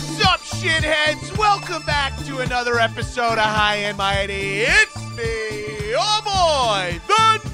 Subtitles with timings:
[0.00, 1.36] What's up, shitheads?
[1.36, 4.62] Welcome back to another episode of High and Mighty.
[4.62, 7.49] It's me, oh boy, the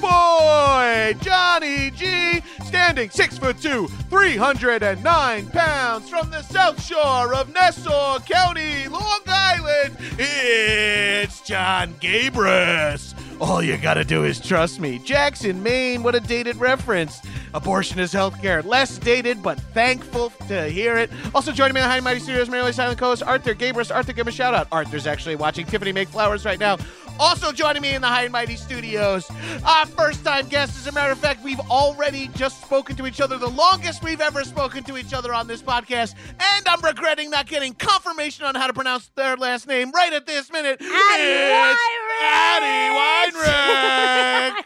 [0.00, 8.18] boy, Johnny G, standing six foot two, 309 pounds from the south shore of Nassau
[8.20, 9.96] County, Long Island.
[10.18, 13.14] It's John Gabrus.
[13.40, 14.98] All you gotta do is trust me.
[14.98, 17.22] Jackson, Maine, what a dated reference.
[17.54, 18.64] Abortion is healthcare.
[18.64, 21.10] Less dated, but thankful to hear it.
[21.34, 23.94] Also joining me the High Mighty Studios, Maryland Silent Coast, Arthur Gabrus.
[23.94, 24.66] Arthur, give him a shout out.
[24.72, 26.78] Arthur's actually watching Tiffany make flowers right now.
[27.18, 29.28] Also joining me in the High and Mighty Studios,
[29.64, 30.76] our first time guest.
[30.78, 34.20] As a matter of fact, we've already just spoken to each other, the longest we've
[34.20, 36.14] ever spoken to each other on this podcast.
[36.28, 40.26] And I'm regretting not getting confirmation on how to pronounce their last name right at
[40.26, 40.80] this minute.
[40.80, 41.80] Addie it's
[42.22, 44.64] Addie Weinrich.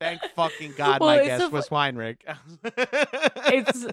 [0.00, 2.16] Thank fucking God Well, my guest so was Weinrich.
[2.64, 3.86] it's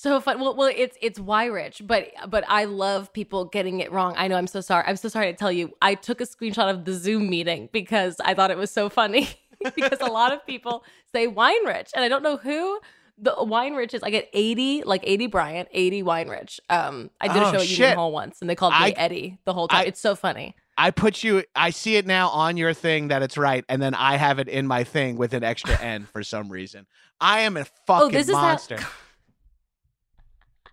[0.00, 0.40] so fun.
[0.40, 4.14] Well, well, it's it's Rich, but but I love people getting it wrong.
[4.16, 4.36] I know.
[4.36, 4.84] I'm so sorry.
[4.86, 5.72] I'm so sorry to tell you.
[5.82, 9.28] I took a screenshot of the Zoom meeting because I thought it was so funny
[9.74, 12.80] because a lot of people say wine rich, and I don't know who
[13.18, 14.02] the wine rich is.
[14.02, 16.58] I get 80, like 80 Bryant, 80 Weinrich.
[16.70, 17.78] Um, I did Oh, a show at shit.
[17.80, 19.80] Union Hall once, and they called me I- Eddie the whole time.
[19.80, 20.56] I- it's so funny.
[20.78, 21.44] I put you.
[21.54, 24.48] I see it now on your thing that it's right, and then I have it
[24.48, 26.86] in my thing with an extra N for some reason.
[27.20, 28.78] I am a fucking Oh, this is how- monster.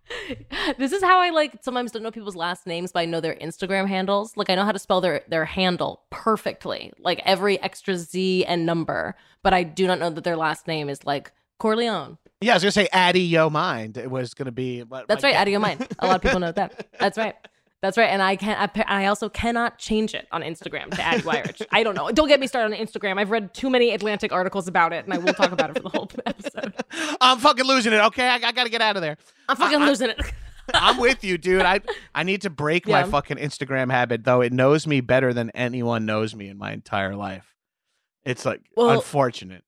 [0.78, 3.36] this is how I like sometimes don't know people's last names, but I know their
[3.36, 4.36] Instagram handles.
[4.38, 8.66] Like I know how to spell their their handle perfectly, like every extra Z and
[8.66, 12.18] number, but I do not know that their last name is like Corleone.
[12.42, 13.98] yeah, I was gonna say Addy Yo Mind.
[13.98, 14.84] It was gonna be.
[15.08, 15.88] That's right, ga- Yo mind.
[16.00, 16.88] A lot of people know that.
[17.00, 17.36] That's right.
[17.82, 21.22] That's right, and I can not I also cannot change it on Instagram to Addie
[21.22, 21.62] Weyrich.
[21.72, 22.10] I don't know.
[22.10, 23.20] Don't get me started on Instagram.
[23.20, 25.84] I've read too many Atlantic articles about it, and I will talk about it for
[25.84, 26.74] the whole episode.
[27.22, 27.98] I'm fucking losing it.
[28.06, 29.18] Okay, I, I gotta get out of there.
[29.48, 30.20] I'm fucking losing it.
[30.74, 31.62] I'm with you, dude.
[31.62, 31.82] I
[32.16, 34.42] I need to break my fucking Instagram habit, though.
[34.42, 37.54] It knows me better than anyone knows me in my entire life.
[38.26, 39.64] It's like Well- unfortunate.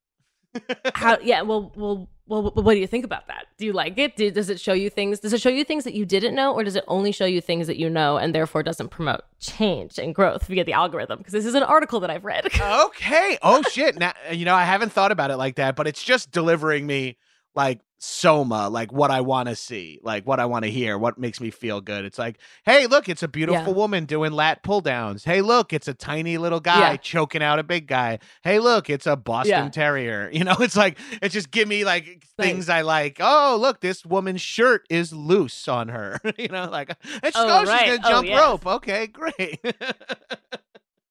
[0.96, 1.20] How?
[1.22, 1.44] Yeah.
[1.44, 2.52] Well, well, well.
[2.52, 3.48] What do you think about that?
[3.58, 4.16] Do you like it?
[4.16, 5.20] Do, does it show you things?
[5.20, 7.42] Does it show you things that you didn't know, or does it only show you
[7.42, 11.18] things that you know, and therefore doesn't promote change and growth via the algorithm?
[11.18, 12.48] Because this is an article that I've read.
[12.90, 13.38] Okay.
[13.42, 13.98] Oh shit.
[13.98, 17.18] Now you know I haven't thought about it like that, but it's just delivering me
[17.56, 21.18] like soma, like what I want to see, like what I want to hear, what
[21.18, 22.06] makes me feel good.
[22.06, 23.78] It's like, hey, look, it's a beautiful Yeah.
[23.78, 25.26] woman doing lat pull downs.
[25.26, 26.96] Hey, look, it's a tiny little guy Yeah.
[26.98, 28.20] choking out a big guy.
[28.42, 29.70] Hey, look, it's a Boston Yeah.
[29.70, 30.30] Terrier.
[30.40, 33.18] You know, it's like it's just give me like things I like.
[33.20, 36.22] Oh, look, this woman's shirt is loose on her.
[36.38, 37.86] you know, like she, Oh, oh, right.
[37.90, 38.40] she's Oh, gonna jump yes.
[38.40, 38.66] rope.
[38.66, 39.60] Okay, great.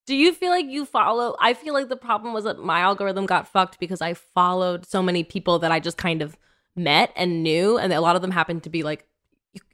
[0.09, 1.37] Do you feel like you follow?
[1.39, 5.03] I feel like the problem was that my algorithm got fucked because I followed so
[5.03, 6.35] many people that I just kind of
[6.75, 9.07] met and knew, and a lot of them happened to be like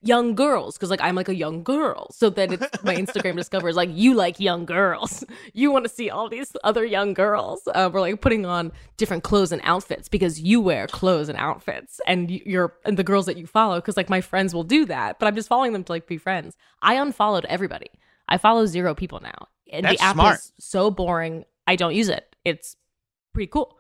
[0.03, 2.11] young girls because like I'm like a young girl.
[2.11, 5.23] So then it's my Instagram discovers like you like young girls.
[5.53, 7.61] You want to see all these other young girls.
[7.73, 12.01] Uh, we're like putting on different clothes and outfits because you wear clothes and outfits,
[12.09, 14.85] and you- you're and the girls that you follow because like my friends will do
[14.87, 16.57] that, but I'm just following them to like be friends.
[16.83, 17.91] I unfollowed everybody.
[18.29, 20.39] I follow zero people now, and That's the app smart.
[20.39, 21.45] is so boring.
[21.67, 22.35] I don't use it.
[22.45, 22.77] It's
[23.33, 23.79] pretty cool.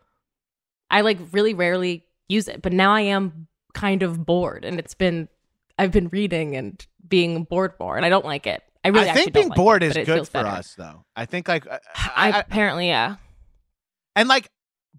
[0.90, 4.94] I like really rarely use it, but now I am kind of bored and it's
[4.94, 5.28] been
[5.78, 8.62] I've been reading and being bored more and I don't like it.
[8.84, 10.48] I really I think being like bored it, is good for better.
[10.48, 11.04] us, though.
[11.16, 13.16] I think like uh, I, I, I- apparently yeah.
[14.14, 14.48] and like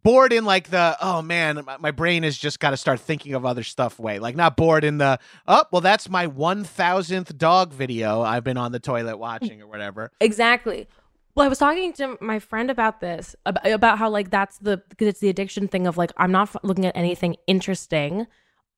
[0.05, 3.33] bored in like the oh man, my, my brain has just got to start thinking
[3.33, 3.99] of other stuff.
[3.99, 8.45] Way like not bored in the oh well, that's my one thousandth dog video I've
[8.45, 10.11] been on the toilet watching or whatever.
[10.21, 10.87] Exactly.
[11.33, 15.07] Well, I was talking to my friend about this about, how like that's the because
[15.07, 18.27] it's the addiction thing of like I'm not looking at anything interesting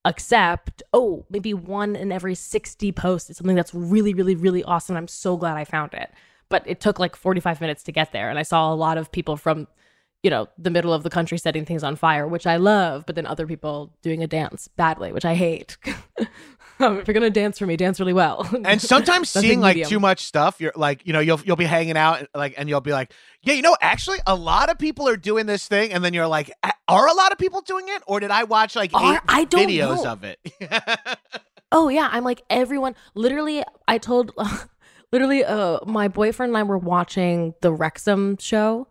[0.04, 4.96] except oh maybe one in every 60 posts is something that's really really really awesome.
[4.96, 6.10] I'm so glad I found it.
[6.48, 9.12] But it took like 45 minutes to get there and I saw a lot of
[9.12, 9.68] people from
[10.22, 13.14] you know the middle of the country setting things on fire, which I love, but
[13.16, 15.76] then other people doing a dance badly, which I hate.
[16.80, 18.48] um, if you're gonna dance for me, dance really well.
[18.64, 19.90] And sometimes seeing like medium.
[19.90, 22.68] too much stuff, you're like, you know, you'll you'll be hanging out and, like, and
[22.68, 23.12] you'll be like,
[23.42, 26.26] yeah, you know, actually, a lot of people are doing this thing, and then you're
[26.26, 26.50] like,
[26.88, 29.44] are a lot of people doing it, or did I watch like Are- eight I
[29.44, 30.12] don't videos know.
[30.12, 30.38] of it?
[31.70, 32.94] Oh yeah, I'm like everyone.
[33.14, 34.32] Literally, I told,
[35.12, 38.88] literally, uh, my boyfriend and I were watching the Wrexham show,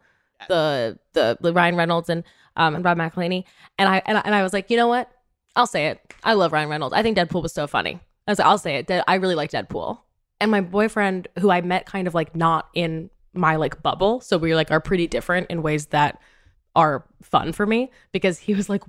[0.48, 2.24] the the, the Ryan Reynolds and
[2.56, 3.44] um and Rob McElhenney,
[3.78, 5.10] and I, and I and I was like, you know what?
[5.56, 6.00] I'll say it.
[6.24, 6.94] I love Ryan Reynolds.
[6.94, 8.00] I think Deadpool was so funny.
[8.28, 9.04] I was like, I'll say it.
[9.08, 10.00] I really like Deadpool.
[10.40, 14.38] And my boyfriend, who I met kind of like not in my like bubble, so
[14.38, 16.20] we like are pretty different in ways that
[16.76, 18.84] are fun for me because he was like,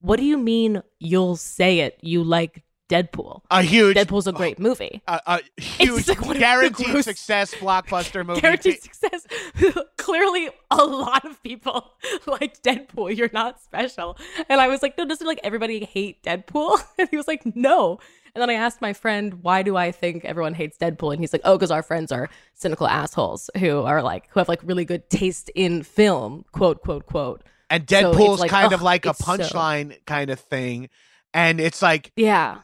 [0.00, 1.98] "What do you mean you'll say it?
[2.02, 2.62] You like
[2.92, 5.02] Deadpool?" a huge, Deadpool's a great oh, movie.
[5.08, 8.40] a, a huge, like guaranteed gross- success blockbuster movie.
[8.42, 9.26] Guaranteed success.
[9.96, 11.92] Clearly, a lot of people
[12.26, 13.16] liked Deadpool.
[13.16, 14.18] You're not special.
[14.48, 16.82] And I was like, no, doesn't like everybody hate Deadpool?
[16.98, 17.98] And he was like, no.
[18.34, 21.12] And then I asked my friend, why do I think everyone hates Deadpool?
[21.12, 24.48] And he's like, oh, because our friends are cynical assholes who are like, who have
[24.48, 27.42] like really good taste in film, quote, quote, quote.
[27.70, 30.88] and So Deadpool's like, kind of like a it's so- punchline kind of thing,
[31.34, 32.58] and it's like Yeah.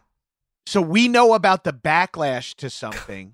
[0.68, 3.32] So we know about the backlash to something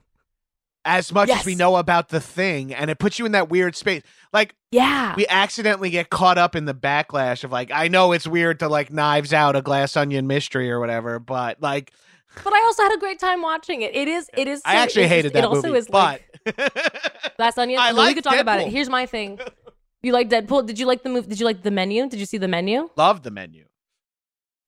[0.84, 3.74] as much as we know about the thing, and it puts you in that weird
[3.74, 4.02] space.
[4.32, 5.14] Like Yeah.
[5.16, 8.68] we accidentally get caught up in the backlash of like, I know it's weird to
[8.68, 11.92] like knives out a glass onion mystery or whatever, but like
[12.44, 13.94] but I also had a great time watching it.
[13.96, 14.60] It is, it is.
[14.64, 17.78] I actually hated that It also movie, is like, but Glass Onion.
[17.82, 18.68] I Well, we could talk about it.
[18.68, 19.40] Here's my thing.
[20.02, 20.66] You like Deadpool?
[20.66, 21.28] Did you like the movie?
[21.28, 22.08] Did you like the menu?
[22.08, 22.90] Did you see the menu?
[22.96, 23.64] love the menu.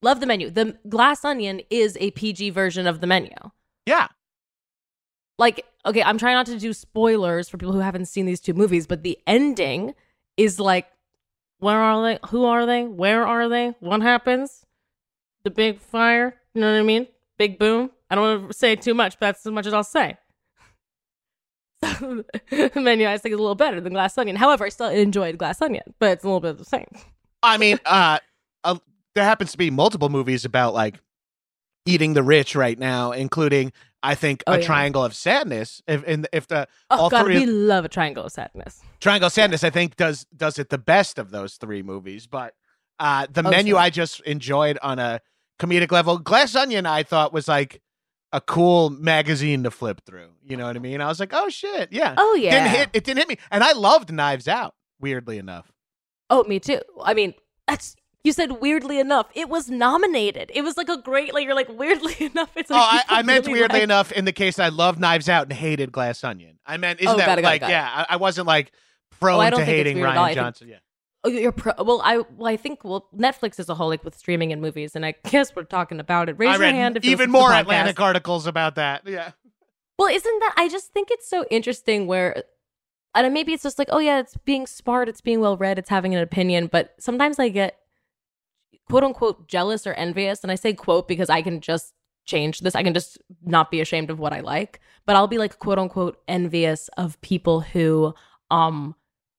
[0.07, 0.51] Love the menu.
[0.51, 3.33] The Glass Onion is a PG version of the menu.
[3.87, 4.07] Yeah,
[5.37, 8.55] Like, okay, I'm trying not to do spoilers for people who haven't seen these two
[8.55, 9.95] movies, but the ending
[10.37, 10.87] is like,
[11.59, 12.21] where are they?
[12.29, 12.85] Who are they?
[12.85, 13.75] Where are they?
[13.81, 14.65] What happens?
[15.43, 16.37] The big fire.
[16.55, 17.09] You know what I mean?
[17.37, 17.91] Big boom.
[18.09, 20.17] I don't want to say too much, but that's as much as I'll say.
[21.99, 24.37] So, the menu I think is a little better than Glass Onion.
[24.37, 26.87] However, I still enjoyed Glass Onion, but it's a little bit of the same.
[27.43, 28.19] I mean, uh,
[28.65, 28.79] uh,
[29.17, 31.01] there happens to be multiple movies about like
[31.85, 33.73] eating the rich right now, including
[34.03, 34.67] I think Oh, a yeah.
[34.67, 35.83] Triangle of Sadness.
[35.89, 38.81] If in if the Oh all God, three we love a triangle of sadness.
[39.01, 42.27] Triangle of Sadness, I think does does it the best of those three movies.
[42.29, 42.55] But
[43.01, 43.81] uh, the Oh, menu sure.
[43.81, 45.21] I just enjoyed on a
[45.59, 46.19] comedic level.
[46.19, 47.83] Glass Onion, I thought was like
[48.33, 50.29] a cool magazine to flip through.
[50.45, 51.01] You know what I mean?
[51.01, 52.15] I was like, oh shit, yeah.
[52.17, 52.51] Oh yeah.
[52.51, 52.91] Didn't hit.
[52.93, 54.75] It didn't hit me, and I loved Knives Out.
[55.01, 55.71] Weirdly enough,
[56.31, 56.81] Oh, me too.
[57.05, 57.35] I mean,
[57.69, 57.97] that's
[58.27, 59.29] you said weirdly enough.
[59.35, 60.51] It was nominated.
[60.55, 62.51] It was like a great like you're like weirdly enough.
[62.57, 64.69] It's oh, like I, people I meant really weirdly like- enough in the case I
[64.69, 66.59] loved Knives Out and hated Glass Onion.
[66.67, 67.69] I meant isn't Oh, that got it, got like it.
[67.71, 67.89] yeah?
[68.09, 70.25] I, I wasn't like oh, prone Oh, to hating weird at all.
[70.25, 70.69] I Ryan think- Johnson.
[70.69, 70.77] Yeah.
[71.25, 71.73] Oh, you're pro.
[71.83, 74.95] Well, I well I think well Netflix is a whole like with streaming and movies,
[74.95, 76.37] and I guess we're talking about it.
[76.39, 77.53] Raise I your hand if even more.
[77.53, 79.03] Atlantic articles about that.
[79.07, 79.33] Yeah.
[79.99, 80.55] Well, isn't that?
[80.57, 82.45] I just think it's so interesting where,
[83.15, 85.89] and maybe it's just like, oh yeah, it's being smart, it's being well read, it's
[85.89, 86.67] having an opinion.
[86.67, 87.77] But sometimes I get
[88.89, 91.93] quote unquote jealous or envious, and I say quote because I can just
[92.25, 92.75] change this.
[92.75, 95.79] I can just not be ashamed of what I like, but I'll be like quote
[95.79, 98.15] unquote envious of people who
[98.51, 98.95] um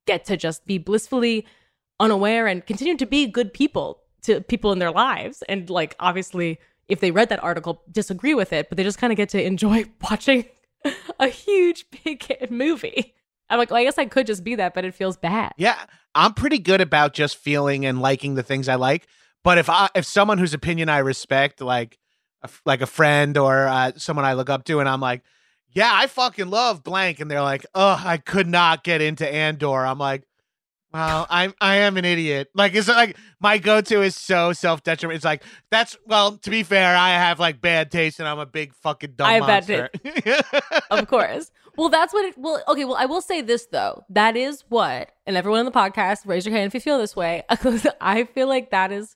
[0.05, 1.45] get to just be blissfully
[1.99, 6.59] unaware and continue to be good people to people in their lives and like obviously
[6.87, 9.43] if they read that article disagree with it but they just kind of get to
[9.43, 10.45] enjoy watching
[11.19, 13.15] a huge big movie
[13.49, 15.85] i'm like well, i guess i could just be that but it feels bad Yeah,
[16.13, 19.07] I'm pretty good about just feeling and liking the things I like.
[19.43, 21.97] But if I if someone whose opinion I respect, like
[22.41, 25.23] a, like a friend or uh, someone I look up to, and I'm like,
[25.69, 29.85] yeah, I fucking love blank, and they're like, oh, I could not get into Andor.
[29.85, 30.23] I'm like.
[30.93, 32.47] Well, I'm I am an idiot.
[32.55, 35.17] Like it's like my go-to is so self-detriment.
[35.17, 38.45] It's like that's well, to be fair, I have like bad taste and I'm a
[38.45, 39.89] big fucking dumb I monster.
[40.89, 44.35] of course well that's what it well okay well i will say this though that
[44.35, 47.43] is what and everyone on the podcast raise your hand if you feel this way
[48.01, 49.15] i feel like that is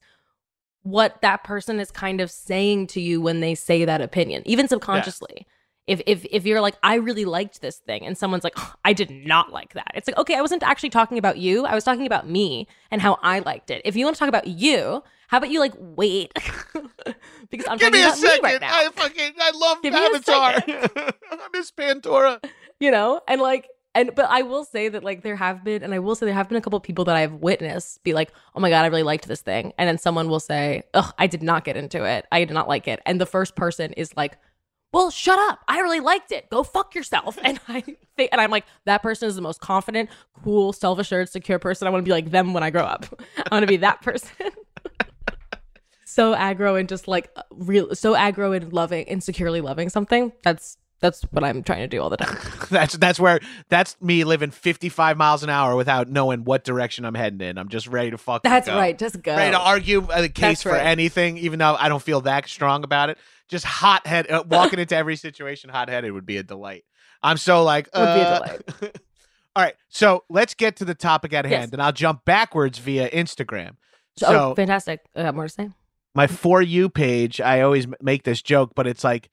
[0.83, 4.67] what that person is kind of saying to you when they say that opinion, even
[4.67, 5.45] subconsciously.
[5.88, 8.93] If, if if you're like I really liked this thing and someone's like "Oh, I
[8.93, 9.91] did not like that.
[9.95, 11.65] It's like okay, I wasn't actually talking about you.
[11.65, 13.81] I was talking about me and how I liked it.
[13.83, 16.31] If you want to talk about you, how about you like wait?
[17.50, 18.43] because I'm Give talking me a about me second.
[18.43, 18.69] right now.
[18.73, 20.53] I fucking I love Give Avatar.
[21.31, 22.39] I miss Pandora.
[22.79, 25.93] you know and like and but i will say that like there have been and
[25.93, 28.31] i will say there have been a couple of people that i've witnessed be like
[28.55, 29.74] oh my god i really liked this thing.
[29.77, 32.25] And then someone will say ugh i did not get into it.
[32.31, 33.01] I did not like it.
[33.05, 34.38] And the first person is like
[34.93, 35.60] well shut up.
[35.69, 36.50] I really liked it.
[36.50, 37.38] Go fuck yourself.
[37.43, 40.10] And i think and i'm like that person is the most confident
[40.43, 41.88] cool self-assured secure person.
[41.88, 43.05] I want to be like them when i grow up.
[43.38, 44.51] I want to be that person.
[46.12, 50.33] So aggro and just like uh, real so aggro and loving insecurely loving something.
[50.43, 52.38] That's that's what i'm trying to do all the time
[52.70, 57.15] That's that's where that's me living 55 miles an hour without knowing what direction I'm
[57.15, 57.58] heading in.
[57.58, 58.43] I'm just ready to fuck.
[58.43, 58.77] That's go.
[58.77, 58.98] right.
[58.98, 59.36] Just go.
[59.36, 60.86] Ready to argue a case That's for right.
[60.86, 63.17] anything, even though I don't feel that strong about it.
[63.50, 66.86] Just hot head uh, walking into every situation hot headed would be a delight.
[67.22, 68.62] I'm so like Would be a uh, delight.
[69.58, 71.60] All right, so let's get to the topic at Yes.
[71.60, 73.72] hand, and I'll jump backwards via Instagram.
[74.17, 75.01] So, So oh, fantastic.
[75.13, 75.70] I got more to say.
[76.15, 79.29] my for you page, I always make this joke, but it's like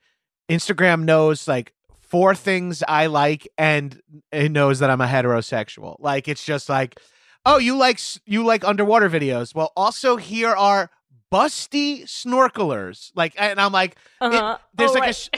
[0.49, 4.01] Instagram knows like four things I like, and
[4.31, 5.95] it knows that I'm a heterosexual.
[5.99, 6.99] Like it's just like,
[7.45, 9.53] oh, you like you like underwater videos.
[9.53, 10.89] Well, also here are
[11.31, 13.11] busty snorkelers.
[13.15, 14.57] Like, and I'm like, Uh-huh.
[14.73, 15.29] there's Oh, like a right.
[15.33, 15.37] a,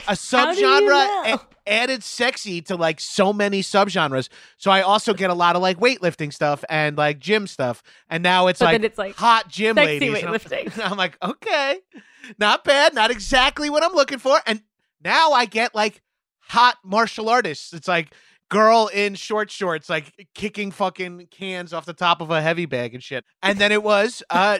[0.54, 1.34] do you subgenre know?
[1.34, 1.40] a-
[1.70, 4.28] added sexy to like so many subgenres.
[4.56, 7.82] So I also get a lot of like weightlifting stuff and like gym stuff.
[8.08, 10.14] And now it's like it's like hot gym ladies.
[10.22, 10.84] and I'm- weightlifting.
[10.90, 11.80] I'm like, okay,
[12.38, 14.40] not bad, not exactly what I'm looking for.
[14.46, 14.62] And
[15.04, 16.02] now I get like
[16.40, 17.72] hot martial artists.
[17.72, 18.14] It's like
[18.48, 22.94] girl in short shorts, like kicking fucking cans off the top of a heavy bag
[22.94, 23.24] and shit.
[23.42, 24.58] And then it was, uh,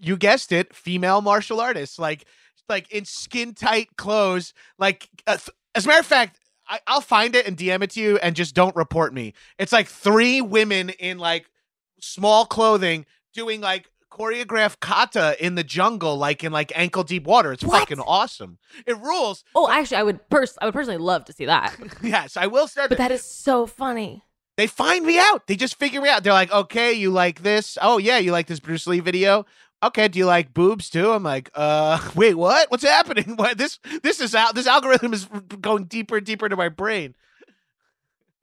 [0.00, 2.24] you guessed it, female martial artists, like
[2.68, 4.52] like in skin tight clothes.
[4.78, 6.38] Like, uh, th- as a matter of fact.
[6.68, 9.34] I, I'll find it and DM it to you, and just don't report me.
[9.58, 11.46] It's like three women in like
[12.00, 17.52] small clothing doing like choreographed kata in the jungle, like in like ankle deep water.
[17.52, 17.80] It's What?
[17.80, 18.58] fucking awesome.
[18.86, 19.44] It rules.
[19.54, 21.76] Oh, actually, I would pers- I would personally love to see that.
[22.02, 24.22] yes, I will say But that is so funny.
[24.56, 25.46] they find me out.
[25.46, 26.22] They just figure me out.
[26.24, 27.78] They're like, okay, you like this?
[27.80, 29.46] Oh yeah, you like this Bruce Lee video?
[29.82, 31.10] Okay, do you like boobs too?
[31.12, 32.70] I'm like, uh, wait, what?
[32.70, 33.34] What's happening?
[33.36, 34.54] What this this is out.
[34.54, 35.24] This algorithm is
[35.60, 37.14] going deeper and deeper into my brain.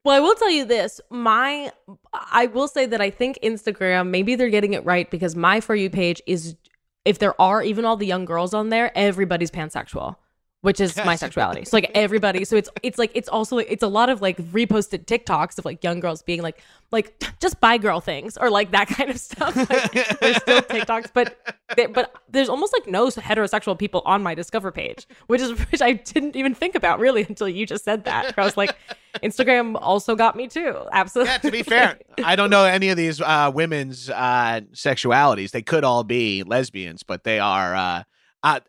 [0.08, 1.02] Well, I will tell you this.
[1.10, 1.70] My
[2.14, 5.76] I will say that I think Instagram, maybe they're getting it right because my for
[5.76, 6.56] you page is
[7.04, 10.16] if there are even all the young girls on there, everybody's pansexual.
[10.62, 11.66] Which is my sexuality.
[11.66, 15.06] So like everybody, so it's it's like it's also it's a lot of like reposted
[15.06, 18.88] TikToks of like young girls being like like just buy girl things or like that
[18.98, 19.56] kind of stuff.
[19.56, 21.38] Like, there's still TikToks, but
[21.76, 25.82] there, but there's almost like no heterosexual people on my discover page, which is which
[25.82, 28.38] I didn't even think about really until you just said that.
[28.38, 28.76] I was like,
[29.22, 30.76] Instagram also got me too.
[30.92, 31.34] Absolutely.
[31.34, 35.52] Yeah, to be fair, I don't know any of these uh, women's uh, sexualities.
[35.52, 37.76] They could all be lesbians, but they are.
[37.76, 38.04] Uh,
[38.44, 38.60] uh,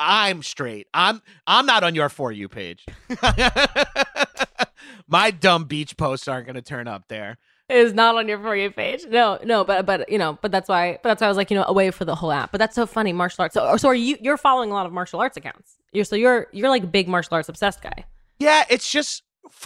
[0.00, 0.88] I'm straight.
[0.94, 2.86] I'm I'm not on your for you page.
[5.06, 7.36] My dumb beach posts aren't going to turn up there.
[7.68, 9.04] is not on your for you page.
[9.08, 10.98] No, no, but but you know, but that's why.
[11.02, 12.50] But that's why I was like, you know, away for the whole app.
[12.50, 13.54] But that's so funny, martial arts.
[13.54, 14.16] So, so are you?
[14.20, 15.76] You're following a lot of martial arts accounts.
[15.92, 18.04] You're so you're you're like big martial arts obsessed guy.
[18.38, 19.22] Yeah, it's just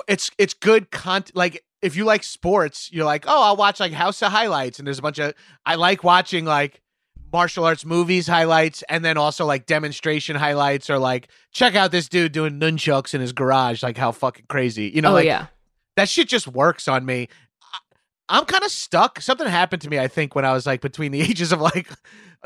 [0.09, 1.37] it's it's good content.
[1.37, 4.87] Like if you like sports, you're like, oh, I'll watch like House of Highlights, and
[4.87, 6.81] there's a bunch of I like watching like
[7.35, 12.09] martial arts movies highlights, and then also like demonstration highlights, or like check out this
[12.09, 15.11] dude doing nunchucks in his garage, like how fucking crazy, you know?
[15.11, 15.47] oh like yeah.
[15.97, 17.29] that shit just works on me.
[17.61, 17.79] I-
[18.39, 19.21] I'm kind of stuck.
[19.21, 21.89] Something happened to me, I think, when I was like between the ages of like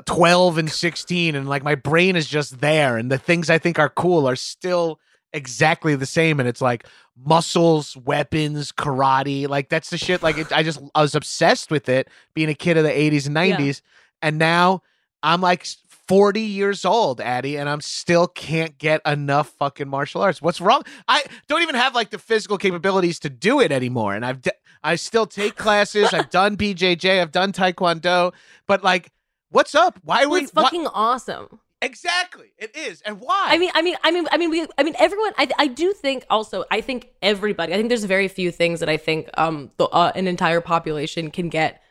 [0.07, 3.79] 12 and 16, and like my brain is just there, and the things I think
[3.79, 4.99] are cool are still
[5.35, 6.41] exactly the same.
[6.41, 9.47] And it's like muscles, weapons, karate.
[9.47, 10.23] Like that's the shit.
[10.23, 13.27] Like it, I just, I was obsessed with it being a kid of the 80s
[13.27, 13.83] and 90s.
[14.23, 14.83] And now
[15.23, 15.67] I'm like
[16.09, 20.41] 40 years old, Addie, and I'm still can't get enough fucking martial arts.
[20.41, 20.83] What's wrong?
[21.07, 24.15] I don't even have like the physical capabilities to do it anymore.
[24.15, 24.41] And I've,
[24.83, 26.13] I still take classes.
[26.15, 27.21] I've done BJJ.
[27.21, 28.33] I've done Taekwondo.
[28.67, 29.11] But like,
[29.51, 29.99] what's up?
[30.03, 30.45] Why are Well, we?
[30.45, 31.61] it's why- fucking awesome.
[31.83, 32.53] exactly.
[32.59, 33.03] It is.
[33.03, 33.47] And why?
[33.51, 35.33] I mean, I mean, I mean, I mean, we, I mean, everyone.
[35.37, 36.65] I, I do think also.
[36.71, 37.73] I think everybody.
[37.75, 41.31] I think there's very few things that I think um the, uh, an entire population
[41.31, 41.83] can get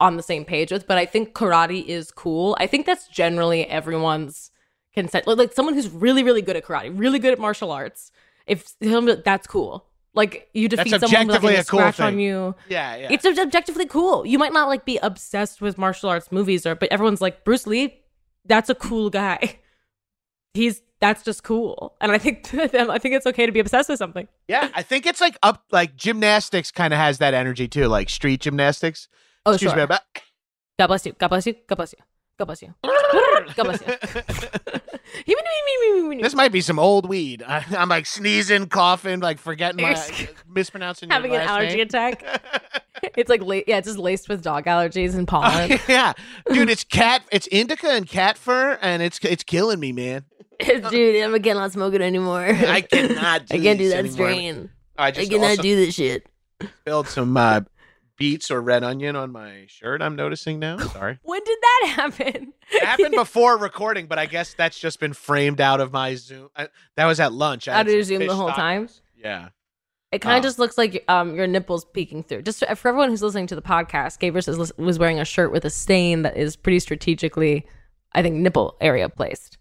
[0.00, 0.86] on the same page with.
[0.86, 2.56] But I think karate is cool.
[2.58, 4.50] I think that's generally everyone's
[4.94, 5.26] consent.
[5.26, 8.10] Like, like someone who's really, really good at karate, really good at martial arts.
[8.46, 9.86] If that's cool.
[10.12, 12.56] Like you defeat That's someone objectively getting a a cool scratch on you.
[12.68, 13.08] yeah, yeah.
[13.12, 14.26] It's objectively cool.
[14.26, 17.64] You might not like be obsessed with martial arts movies or but everyone's like Bruce
[17.64, 18.00] Lee
[18.44, 19.58] that's a cool guy.
[20.54, 23.98] He's that's just cool, and I think I think it's okay to be obsessed with
[23.98, 24.26] something.
[24.48, 28.10] Yeah, I think it's like up like gymnastics kind of has that energy too, like
[28.10, 29.08] street gymnastics.
[29.46, 29.76] Oh, Excuse sure.
[29.78, 30.00] me about
[30.78, 31.12] God bless you.
[31.18, 31.54] God bless you.
[31.66, 31.98] God bless you.
[32.38, 32.74] God bless you.
[33.54, 33.94] God bless you.
[36.22, 37.42] This might be some old weed.
[37.46, 40.00] I, I'm like sneezing, coughing, like forgetting my
[40.48, 41.86] mispronouncing your Having an allergy name.
[41.86, 42.24] attack.
[43.16, 45.78] It's like la- yeah, it's just laced with dog allergies and pollen.
[45.88, 46.12] yeah,
[46.52, 50.24] dude, it's cat, it's indica and cat fur, and it's it's killing me, man.
[50.60, 52.44] Dude, I'm again not smoking anymore.
[52.44, 53.46] I cannot.
[53.46, 54.12] Do I can't do that anymore.
[54.12, 54.70] strain.
[54.98, 56.26] I just I cannot do this shit.
[56.80, 57.62] spilled some uh,
[58.20, 60.00] beets or red onion on my shirt.
[60.02, 60.76] I'm noticing now.
[60.78, 61.18] Sorry.
[61.22, 62.52] When did that happen?
[62.70, 66.50] It happened before recording, but I guess that's just been framed out of my Zoom.
[66.54, 67.66] I, that was at lunch.
[67.66, 68.54] I Out of Zoom the whole tacos.
[68.54, 68.88] time?
[69.16, 69.48] Yeah.
[70.12, 72.42] It kind of just looks like um, your nipples peeking through.
[72.42, 75.64] Just for, for everyone who's listening to the podcast, Gabrus was wearing a shirt with
[75.64, 77.66] a stain that is pretty strategically,
[78.12, 79.56] I think, nipple area placed.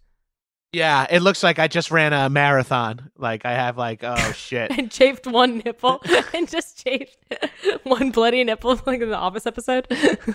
[0.71, 3.09] Yeah, it looks like I just ran a marathon.
[3.17, 4.71] Like I have like oh shit.
[4.77, 6.01] And chafed one nipple
[6.33, 7.17] and just chafed
[7.83, 9.87] one bloody nipple like in the office episode.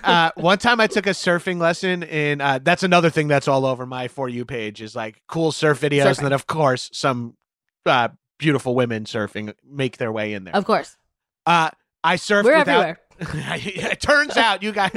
[0.03, 2.41] uh, one time I took a surfing lesson in.
[2.41, 5.79] Uh, that's another thing that's all over my for you page is like cool surf
[5.79, 6.17] videos, Surfing.
[6.17, 7.37] and then of course some
[7.85, 10.55] uh, beautiful women surfing make their way in there.
[10.55, 10.97] of course.
[11.45, 11.69] Uh,
[12.03, 12.97] I surfed We're without.
[13.21, 13.57] everywhere.
[13.63, 14.91] it turns out you guys,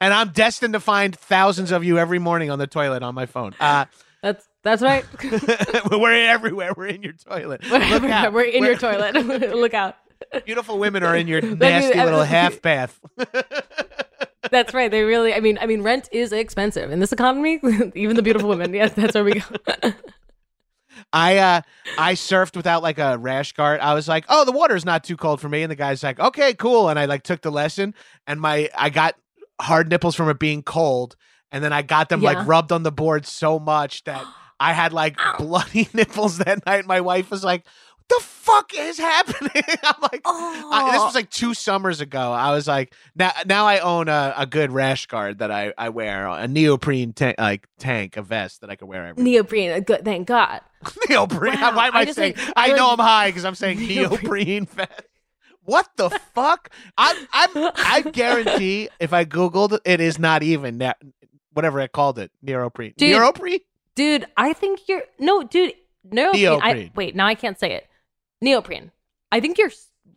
[0.00, 3.24] and I'm destined to find thousands of you every morning on the toilet on my
[3.24, 3.54] phone.
[3.58, 3.86] Uh,
[4.66, 5.90] That's that's right.
[5.92, 6.72] we're everywhere.
[6.76, 7.62] We're in your toilet.
[7.70, 8.32] We're, Look out.
[8.32, 9.14] We're in We're- your toilet.
[9.54, 9.94] Look out.
[10.44, 12.98] Beautiful women are in your nasty little half bath.
[14.50, 14.90] That's right.
[14.90, 15.32] They really.
[15.34, 15.56] I mean.
[15.60, 17.60] I mean, rent is expensive in this economy.
[17.94, 18.74] Even the beautiful women.
[18.74, 19.92] Yes, that's where we go.
[21.12, 21.60] I uh
[21.98, 23.80] I surfed without like a rash guard.
[23.80, 26.18] I was like, "Oh, the water's not too cold for me." And the guy's like,
[26.18, 27.94] "Okay, cool." And I like took the lesson
[28.26, 29.14] and my I got
[29.60, 31.16] hard nipples from it being cold
[31.52, 32.32] and then I got them Yeah.
[32.32, 34.24] like rubbed on the board so much that
[34.60, 36.86] I had like bloody nipples that night.
[36.86, 39.50] My wife was like, What "The fuck is happening?"
[39.82, 42.32] I'm like, oh, I, this was like two summers ago.
[42.32, 45.90] I was like, now now I own a, a good rash guard that I, I
[45.90, 49.80] wear, a neoprene tank like tank, a vest that I could wear every neoprene.
[49.82, 50.04] Good.
[50.04, 50.60] Thank God.
[51.08, 51.54] neoprene.
[51.60, 52.34] Wow, Why am I, I saying?
[52.36, 54.90] like- I I know like- I'm high because I'm saying neoprene vest.
[55.64, 56.70] What the fuck?
[56.96, 60.98] I'm I'm I guarantee if I googled it is not even that
[61.54, 62.94] whatever I called it neoprene.
[62.96, 63.10] Dude.
[63.10, 63.58] Neoprene.
[63.96, 65.74] Dude, I think you're no, dude.
[66.04, 66.60] Neoprene.
[66.62, 67.88] I, wait, now I can't say it.
[68.40, 68.92] Neoprene.
[69.32, 69.72] I think you're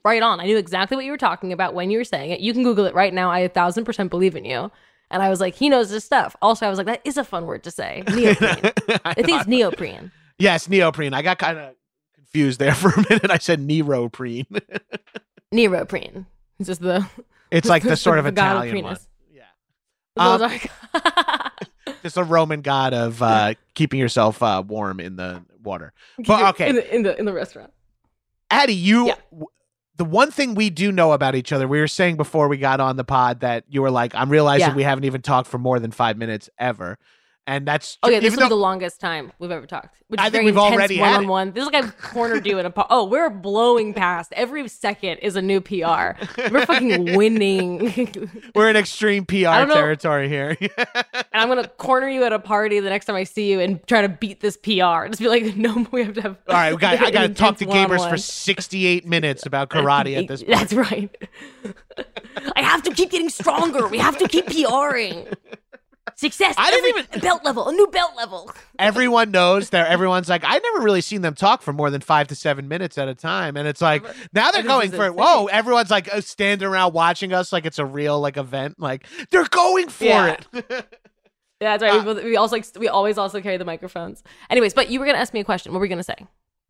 [0.05, 0.39] right on.
[0.39, 2.41] I knew exactly what you were talking about when you were saying it.
[2.41, 3.31] You can Google it right now.
[3.31, 4.69] I a thousand percent believe in you.
[5.11, 6.35] And I was like, he knows this stuff.
[6.41, 8.03] Also, I was like, that is a fun word to say.
[8.13, 8.71] Neoprene.
[9.03, 10.11] I think it's neoprene.
[10.37, 11.15] yes, neoprene.
[11.15, 11.73] I got kind of
[12.13, 13.31] confused there for a minute.
[13.31, 14.45] I said neoprene.
[15.51, 16.27] Neoprene.
[16.59, 17.07] It's just the.
[17.49, 18.97] It's like the sort of the god of Italian one.
[19.33, 19.45] Yeah.
[20.15, 20.41] Um,
[22.01, 25.93] just a Roman god of uh, keeping yourself uh, warm in the water.
[26.25, 26.69] But, okay.
[26.69, 27.71] in the, in the in the restaurant.
[28.49, 29.07] Addie, you.
[29.07, 29.15] Yeah.
[29.95, 32.79] The one thing we do know about each other, we were saying before we got
[32.79, 34.75] on the pod that you were like, I'm realizing Yeah.
[34.75, 36.97] we haven't even talked for more than five minutes ever,
[37.49, 40.03] and that's Oh yeah, this even will be though the longest time we've ever talked.
[40.07, 41.51] Which I is think we've already had one-on-one.
[41.53, 42.69] This is like I cornered you in a.
[42.69, 44.31] Po- oh, we're blowing past.
[44.33, 46.13] Every second is a new PR.
[46.51, 48.29] We're fucking winning.
[48.55, 50.55] we're in extreme PR territory here.
[50.61, 53.85] and I'm gonna corner you at a party the next time I see you and
[53.87, 55.07] try to beat this PR.
[55.07, 56.37] Just be like, no, we have to have.
[56.47, 60.15] All right, we got, I got to talk to Gabers for 68 minutes about karate
[60.17, 60.55] at this point.
[60.55, 61.29] That's right.
[62.55, 63.87] I have to keep getting stronger.
[63.87, 65.27] We have to keep PRing.
[66.19, 66.55] Success.
[66.57, 68.51] I didn't a belt level, a new belt level.
[68.77, 72.27] Everyone knows that everyone's like, I never really seen them talk for more than five
[72.27, 73.55] to seven minutes at a time.
[73.55, 74.03] And it's like,
[74.33, 75.15] now they're going for it.
[75.15, 78.75] Whoa, everyone's like uh, standing around watching us like it's a real like event.
[78.79, 80.37] Like, they're going for Yeah.
[80.53, 80.85] it.
[81.61, 82.23] Yeah, that's right.
[82.23, 84.23] we, we also like we always also carry the microphones.
[84.49, 85.73] Anyways, but you were gonna ask me a question.
[85.73, 86.15] What were you gonna say?
[86.15, 86.23] The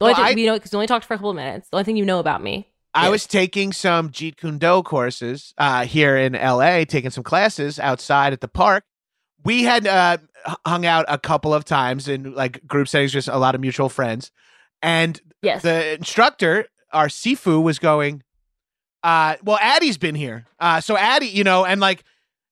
[0.06, 1.70] only Well, thing, I- we know because we only talked for a couple of minutes.
[1.70, 2.68] The only thing you know about me.
[2.96, 3.12] I Yes.
[3.12, 8.34] was taking some Jeet Kune Do courses uh, here in LA, taking some classes outside
[8.34, 8.84] at the park.
[9.44, 10.18] We had uh,
[10.66, 13.90] hung out a couple of times in like group settings, just a lot of mutual
[13.90, 14.32] friends.
[14.82, 15.62] And Yes.
[15.62, 18.24] the instructor, our Sifu, was going,
[19.04, 20.46] uh, well, Addie's been here.
[20.60, 22.04] Uh, so Addie, you know, and like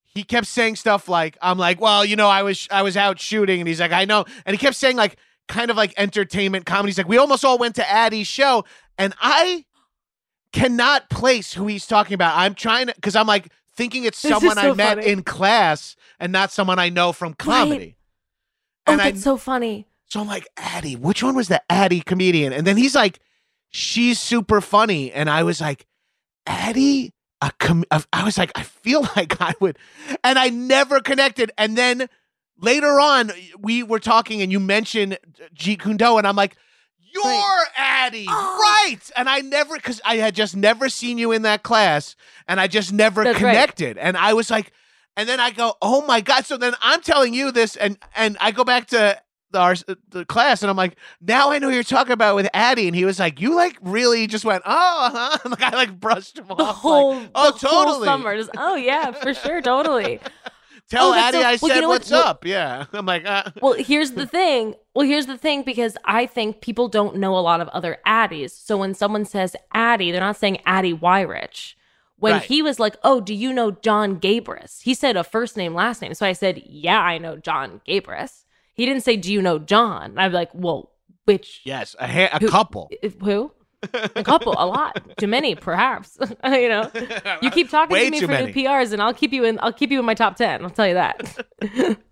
[0.06, 3.20] he kept saying stuff like, I'm like, well, you know, I was I was out
[3.20, 4.24] shooting, and he's like, I know.
[4.46, 5.18] And he kept saying like
[5.50, 6.90] kind of like entertainment comedy.
[6.90, 8.64] He's like, we almost all went to Addie's show.
[8.98, 9.66] And I
[10.54, 12.36] cannot place who he's talking about.
[12.38, 15.08] I'm trying to because I'm like thinking it's This is someone I met funny.
[15.08, 17.96] in class and not someone I know from comedy.
[18.88, 19.88] oh, And I that's so funny.
[20.08, 22.52] so I'm like, Addie, which one was the Addie comedian?
[22.52, 23.20] And then he's like,
[23.70, 25.12] she's super funny.
[25.14, 25.86] And I was like,
[26.46, 29.78] Addie, a com-, I was like, I feel like I would,
[30.24, 31.52] and I never connected.
[31.58, 32.08] And then
[32.60, 35.18] later on we were talking and you mentioned
[35.56, 36.56] Jeet Kune Do, and I'm like,
[37.24, 37.66] you're Right.
[37.78, 38.60] Addie, Oh.
[38.62, 39.00] right?
[39.16, 42.16] And I never, because I had just never seen you in that class,
[42.48, 43.52] and I just never That's right.
[43.52, 43.98] connected.
[43.98, 44.72] And I was like,
[45.16, 46.46] and then I go, oh my god!
[46.46, 49.20] So then I'm telling you this, and and I go back to
[49.52, 49.76] the, our
[50.10, 52.96] the class, and I'm like, now I know who you're talking about with Addie, and
[52.96, 55.10] he was like, you like really just went, oh,
[55.42, 55.50] huh?
[55.50, 56.58] like I like brushed him off.
[56.58, 58.06] The like, whole, oh, the whole totally.
[58.06, 58.38] summer.
[58.38, 60.20] Just, oh yeah, for sure, totally.
[60.90, 61.96] Tell Oh, Addie I well, said you know what?
[62.00, 62.46] what's Well- up.
[62.46, 64.76] Yeah, I'm like, uh, Well, here's the thing.
[64.96, 68.52] Well, here's the thing because I think people don't know a lot of other Addies.
[68.52, 71.74] So when someone says Addie, they're not saying Addie Weyrich.
[72.20, 72.42] When Right.
[72.44, 76.02] he was like, "Oh, do you know John Gabrus?" He said a first name, last
[76.02, 76.16] name.
[76.16, 80.18] So I said, "Yeah, I know John Gabrus." He didn't say, "Do you know John?"
[80.18, 80.92] I'd be like, "Well,
[81.26, 82.90] which yes, a, ha- a Who- couple.
[83.24, 83.52] who?"
[83.94, 86.18] A couple, a lot, too many, perhaps.
[86.46, 86.90] you know,
[87.42, 88.52] you keep talking Way to me for many.
[88.52, 89.60] new PRs, and I'll keep you in.
[89.62, 90.64] I'll keep you in my top ten.
[90.64, 91.98] I'll tell you that.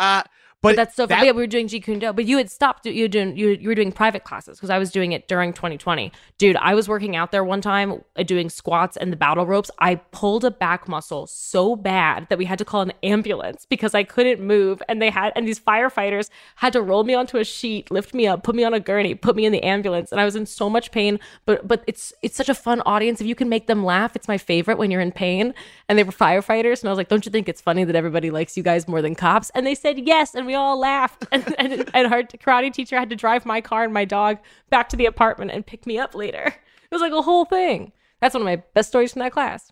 [0.00, 0.22] Uh,
[0.60, 1.26] but, But that's so that- funny.
[1.26, 2.84] Yeah, we were doing Jeet Kune Do, but you had stopped.
[2.84, 5.52] You were doing you, you were doing private classes because I was doing it during
[5.52, 6.10] 2020.
[6.36, 9.70] Dude, I was working out there one time uh, doing squats and the battle ropes.
[9.78, 13.94] I pulled a back muscle so bad that we had to call an ambulance because
[13.94, 17.44] I couldn't move, and they had and these firefighters had to roll me onto a
[17.44, 20.20] sheet, lift me up, put me on a gurney, put me in the ambulance, and
[20.20, 21.20] I was in so much pain.
[21.46, 23.20] But but it's it's such a fun audience.
[23.20, 25.54] If you can make them laugh, it's my favorite when you're in pain.
[25.88, 28.30] And they were firefighters, and I was like, don't you think it's funny that everybody
[28.30, 29.50] likes you guys more than cops?
[29.54, 31.26] And they said yes, and we all laughed.
[31.30, 34.38] And and, and our karate teacher had to drive my car and my dog
[34.70, 36.46] back to the apartment and pick me up later.
[36.90, 37.92] It was like a whole thing.
[38.20, 39.70] That's one of my best stories from that class.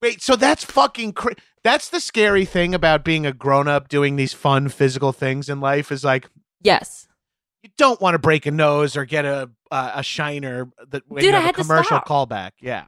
[0.00, 1.34] Wait, so that's fucking cra-
[1.64, 5.60] that's the scary thing about being a grown up doing these fun physical things in
[5.60, 6.28] life is like
[6.62, 7.08] Yes.
[7.64, 11.22] you don't want to break a nose or get a uh, a shiner that when
[11.22, 12.52] Dude, you I have had a commercial callback.
[12.60, 12.84] Yeah.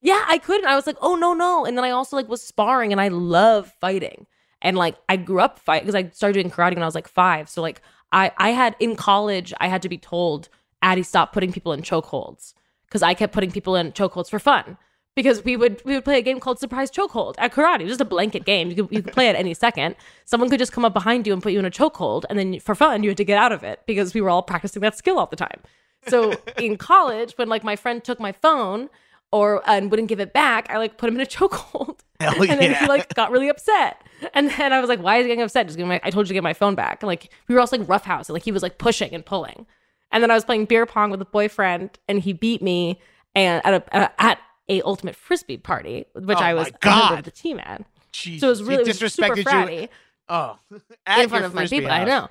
[0.00, 0.66] Yeah, I couldn't.
[0.68, 1.64] I was like, oh no, no.
[1.66, 4.26] And then I also like was sparring and I love fighting.
[4.62, 7.08] And like I grew up fight because I started doing karate when I was like
[7.08, 7.48] five.
[7.48, 7.80] So like
[8.12, 10.48] I I had in college I had to be told,
[10.82, 12.54] Addie, stop putting people in chokeholds.
[12.86, 14.78] Because I kept putting people in chokeholds for fun.
[15.14, 17.80] Because we would we would play a game called Surprise Chokehold at karate.
[17.80, 18.70] It was just a blanket game.
[18.70, 19.96] You could, you could play it any second.
[20.24, 22.60] Someone could just come up behind you and put you in a chokehold, and then
[22.60, 24.96] for fun you had to get out of it because we were all practicing that
[24.96, 25.60] skill all the time.
[26.06, 28.88] So in college, when like my friend took my phone
[29.32, 32.00] or and wouldn't give it back, I like put him in a chokehold.
[32.20, 32.80] Hell and then yeah.
[32.80, 34.02] he like got really upset.
[34.34, 35.66] And then I was like, why is he getting upset?
[35.66, 37.02] Just give me my, I told you to get my phone back.
[37.02, 39.66] And like we were also like roughhouse and like he was like pushing and pulling.
[40.10, 43.00] And then I was playing beer pong with a boyfriend and he beat me
[43.34, 44.38] and at a at
[44.68, 47.18] a ultimate frisbee party, which Oh I was a member God.
[47.20, 47.84] of the team at.
[48.12, 48.40] Jesus.
[48.40, 49.88] So it was really it was super fratty you.
[50.28, 51.92] Oh, in front of my Frisbee people.
[51.92, 52.28] I know.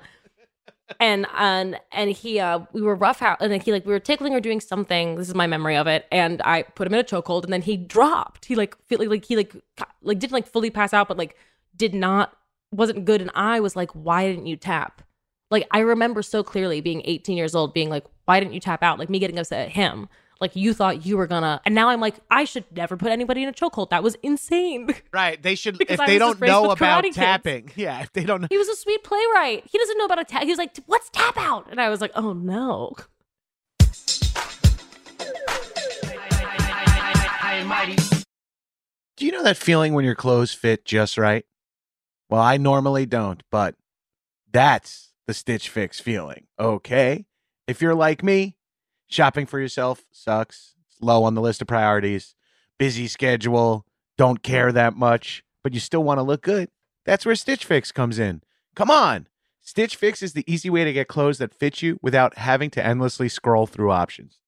[1.00, 4.00] And and and he uh we were rough out and then he like we were
[4.00, 5.16] tickling or doing something.
[5.16, 6.06] This is my memory of it.
[6.10, 8.46] And I put him in a chokehold and then he dropped.
[8.46, 9.54] He like feel like, like he like
[10.02, 11.36] like didn't like fully pass out, but like
[11.76, 12.32] did not
[12.72, 13.20] wasn't good.
[13.20, 15.02] And I was like, why didn't you tap?
[15.50, 18.82] Like I remember so clearly being 18 years old, being like, why didn't you tap
[18.82, 18.98] out?
[18.98, 20.08] Like me getting upset at him.
[20.40, 23.42] Like you thought you were gonna, and now I'm like, I should never put anybody
[23.42, 23.90] in a chokehold.
[23.90, 24.94] That was insane.
[25.12, 25.42] Right.
[25.42, 27.16] They should if I they don't know about karate kids.
[27.16, 27.70] tapping.
[27.76, 28.46] Yeah, if they don't know.
[28.50, 29.64] He was a sweet playwright.
[29.70, 30.42] He doesn't know about a tap.
[30.42, 32.94] He was like, "What's tap out?" And I was like, "Oh no."
[39.16, 41.44] Do you know that feeling when your clothes fit just right?
[42.30, 43.74] Well, I normally don't, but
[44.52, 46.46] that's the Stitch Fix feeling.
[46.60, 47.26] Okay.
[47.66, 48.56] If you're like me,
[49.08, 50.74] shopping for yourself sucks.
[50.86, 52.34] It's low on the list of priorities.
[52.78, 53.84] Busy schedule,
[54.16, 56.68] don't care that much, but you still want to look good.
[57.04, 58.42] That's where Stitch Fix comes in.
[58.74, 59.26] Come on.
[59.62, 62.84] Stitch Fix is the easy way to get clothes that fit you without having to
[62.84, 64.38] endlessly scroll through options.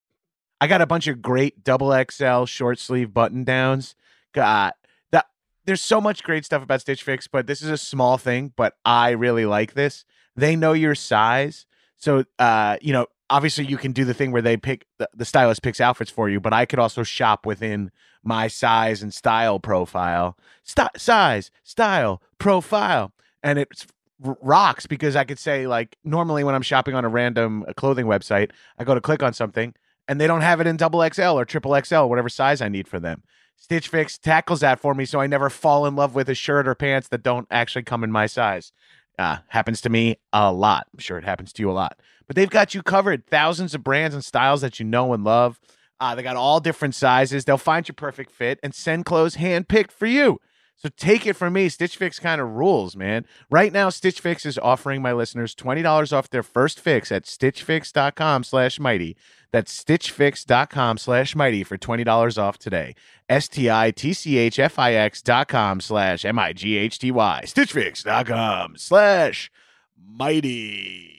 [0.61, 3.95] I got a bunch of great double XL short sleeve button downs.
[4.33, 4.77] Got
[5.11, 5.27] that
[5.65, 8.77] there's so much great stuff about Stitch Fix, but this is a small thing, but
[8.85, 10.05] I really like this.
[10.37, 11.67] They know your size.
[11.97, 15.25] So uh, you know, obviously you can do the thing where they pick the, the
[15.25, 17.91] stylist picks outfits for you, but I could also shop within
[18.23, 20.37] my size and style profile.
[20.65, 23.13] St- size, style, profile.
[23.43, 23.87] And it
[24.21, 28.07] rocks because I could say like normally when I'm shopping on a random uh, clothing
[28.07, 29.75] website, I go to click on something
[30.09, 32.89] and they don't have it in double XL or triple XL, whatever size I need
[32.89, 33.23] for them.
[33.57, 36.67] Stitch Fix tackles that for me so I never fall in love with a shirt
[36.67, 38.73] or pants that don't actually come in my size.
[39.21, 40.87] Uh, happens to me a lot.
[40.93, 41.99] I'm sure it happens to you a lot.
[42.27, 43.27] But they've got you covered.
[43.27, 45.61] Thousands of brands and styles that you know and love.
[46.01, 47.45] Uh, they got all different sizes.
[47.45, 50.41] They'll find your perfect fit and send clothes handpicked for you.
[50.77, 53.27] So take it from me, Stitch Fix kind of rules, man.
[53.51, 58.45] Right now, Stitch Fix is offering my listeners $20 off their first fix at stitchfix.com
[58.45, 59.15] slash mighty.
[59.53, 62.95] That's stitchfix.com slash mighty for $20 off today.
[63.29, 67.43] S-T-I-T-C-H-F-I-X dot com slash M-I-G-H-T-Y.
[67.45, 69.51] Stitchfix.com slash
[69.97, 71.17] mighty.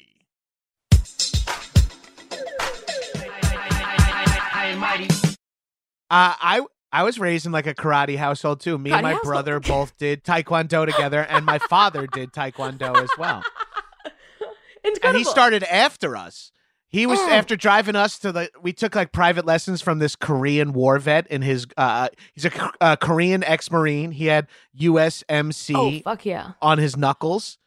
[6.09, 8.77] Uh, I I was raised in like a karate household too.
[8.77, 9.23] Me and my household?
[9.27, 13.43] brother both did taekwondo together, and my father did taekwondo as well.
[14.83, 15.07] Incredible.
[15.09, 16.51] And he started after us.
[16.91, 17.29] He was Mm.
[17.31, 18.49] after driving us to the.
[18.61, 21.65] We took like private lessons from this Korean war vet in his.
[21.77, 24.11] Uh, he's a, uh Korean ex-marine.
[24.11, 26.51] He had USMC Oh fuck yeah!
[26.61, 27.57] on his knuckles,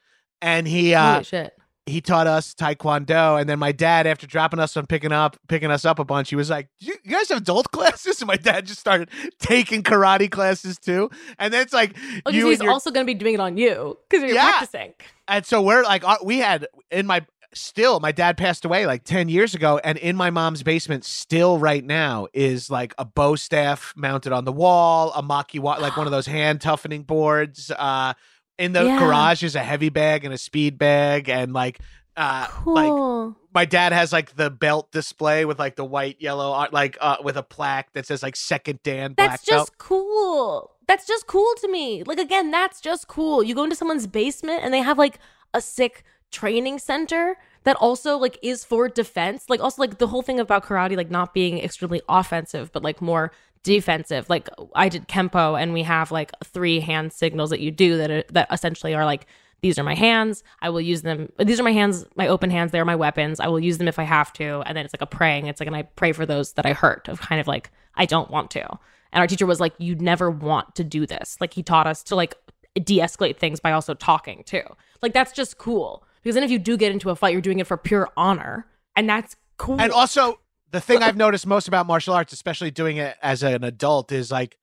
[0.43, 1.55] and he uh, shit!
[1.87, 5.71] he taught us taekwondo and then my dad after dropping us on picking up picking
[5.71, 8.37] us up a bunch he was like you, you guys have adult classes and my
[8.39, 12.71] dad just started taking karate classes too and then it's like Oh, you he's your,
[12.73, 14.49] also going to be doing it on you because you're Yeah.
[14.51, 14.95] practicing.
[15.29, 19.29] and so we're like we had in my still my dad passed away like 10
[19.29, 23.93] years ago and in my mom's basement still right now is like a bow staff
[23.97, 28.13] mounted on the wall a maki wa- like one of those hand toughening boards uh
[28.59, 28.99] in the Yeah.
[28.99, 31.79] garage is a heavy bag and a speed bag and like
[32.17, 36.69] uh like my dad has like the belt display with like the white yellow uh,
[36.73, 40.71] like uh with a plaque that says like second dan black That's belt just cool.
[40.87, 42.03] That's just cool to me.
[42.05, 43.43] Like again, that's just cool.
[43.43, 45.19] You go into someone's basement and they have like
[45.55, 49.47] a sick training center that also like is for defense.
[49.49, 53.01] Like also like the whole thing about karate like not being extremely offensive but like
[53.01, 54.29] more defensive.
[54.29, 58.11] Like I did kempo and we have like three hand signals that you do that
[58.11, 59.27] are, that essentially are like
[59.65, 60.45] these are my hands.
[60.61, 61.33] I will use them.
[61.39, 62.71] These are my hands, my open hands.
[62.71, 63.41] They're my weapons.
[63.41, 64.63] I will use them if I have to.
[64.67, 65.47] And then it's like a praying.
[65.47, 68.05] It's like, and I pray for those that I hurt, of kind of like, I
[68.05, 68.69] don't want to.
[69.15, 71.39] And our teacher was like, you never want to do this.
[71.41, 72.35] Like, he taught us to like
[72.75, 74.65] de escalate things by also talking too.
[75.01, 76.05] Like, that's just cool.
[76.25, 78.67] Because then if you do get into a fight, you're doing it for pure honor.
[78.97, 79.81] And that's cool.
[79.81, 80.41] and also
[80.73, 84.33] the thing i've noticed most about martial arts especially doing it as an adult is
[84.33, 84.59] like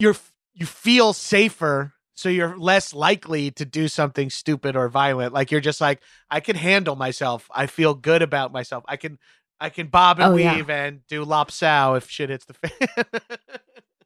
[0.00, 0.16] you're
[0.54, 5.60] you feel safer so you're less likely to do something stupid or violent like you're
[5.60, 9.16] just like i can handle myself i feel good about myself i can
[9.60, 10.56] i can bob and Oh, yeah.
[10.56, 13.04] weave and do lop sao if shit hits the fan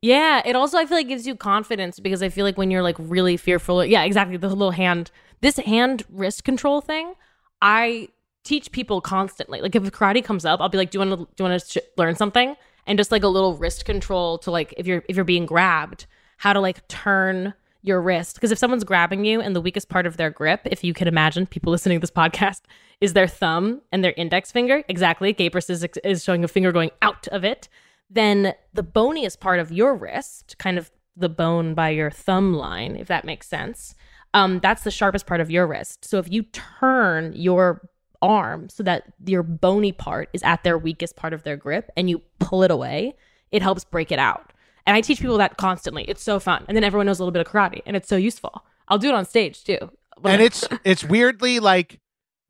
[0.01, 2.83] Yeah, it also I feel like gives you confidence because I feel like when you're
[2.83, 7.15] like really fearful, yeah, exactly, the little hand, this hand wrist control thing,
[7.61, 8.09] I
[8.45, 9.61] teach people constantly.
[9.61, 11.61] Like if karate comes up, I'll be like, "Do you want to do you want
[11.61, 12.57] to sh- learn something?"
[12.87, 16.07] And just like a little wrist control to like if you're if you're being grabbed,
[16.39, 20.07] how to like turn your wrist because if someone's grabbing you and the weakest part
[20.07, 22.63] of their grip, if you can imagine, people listening to this podcast
[23.01, 24.85] is their thumb and their index finger.
[24.89, 27.69] Exactly, Gabrus is is showing a finger going out of it
[28.11, 32.97] then the boniest part of your wrist, kind of the bone by your thumb line,
[32.97, 33.94] if that makes sense,
[34.35, 36.05] um, that's the sharpest part of your wrist.
[36.05, 37.88] So if you turn your
[38.21, 42.09] arm so that your bony part is at their weakest part of their grip and
[42.11, 43.16] you pull it away,
[43.51, 44.53] it helps break it out.
[44.87, 46.05] And I teach people that constantly.
[46.05, 46.64] It's so fun.
[46.66, 48.64] And then everyone knows a little bit of karate and it's so useful.
[48.88, 49.79] I'll do it on stage too.
[50.25, 52.01] and it's it's weirdly like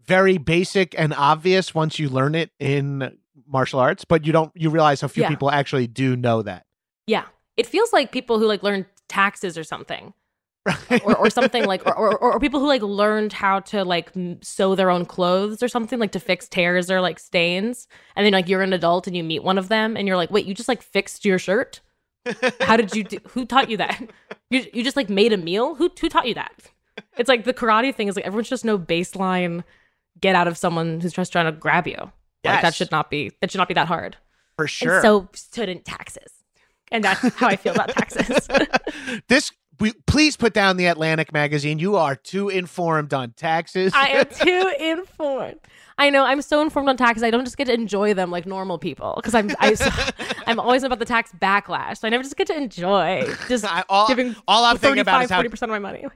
[0.06, 4.70] very basic and obvious once you learn it in martial arts but you don't you
[4.70, 5.28] realize how few Yeah.
[5.28, 6.66] people actually do know that.
[7.06, 7.24] Yeah.
[7.56, 10.12] It feels like people who like learn taxes or something.
[11.02, 14.74] or, or something like or, or, or people who like learned how to like sew
[14.74, 17.88] their own clothes or something like to fix tears or like stains.
[18.16, 20.30] And then like you're an adult and you meet one of them and you're like
[20.30, 21.80] wait you just like fixed your shirt?
[22.60, 24.00] How did you do who taught you that?
[24.50, 25.74] You, you just like made a meal?
[25.74, 26.52] Who who taught you that?
[27.18, 29.62] It's like the karate thing is like everyone's just no baseline
[30.20, 32.10] get out of someone who's just trying to grab you
[32.44, 34.16] like that should not be that should not be that hard
[34.56, 36.32] for sure and so shouldn't taxes
[36.90, 38.48] and that's how i feel about taxes
[39.28, 41.78] this we, please put down the Atlantic magazine.
[41.78, 43.92] You are too informed on taxes.
[43.94, 45.60] I am too informed.
[45.98, 47.22] I know I'm so informed on taxes.
[47.22, 49.76] I don't just get to enjoy them like normal people because I'm I,
[50.46, 51.98] I'm always about the tax backlash.
[51.98, 55.30] So I never just get to enjoy just all, giving all I'm thinking about is
[55.30, 56.06] how 40 percent of my money.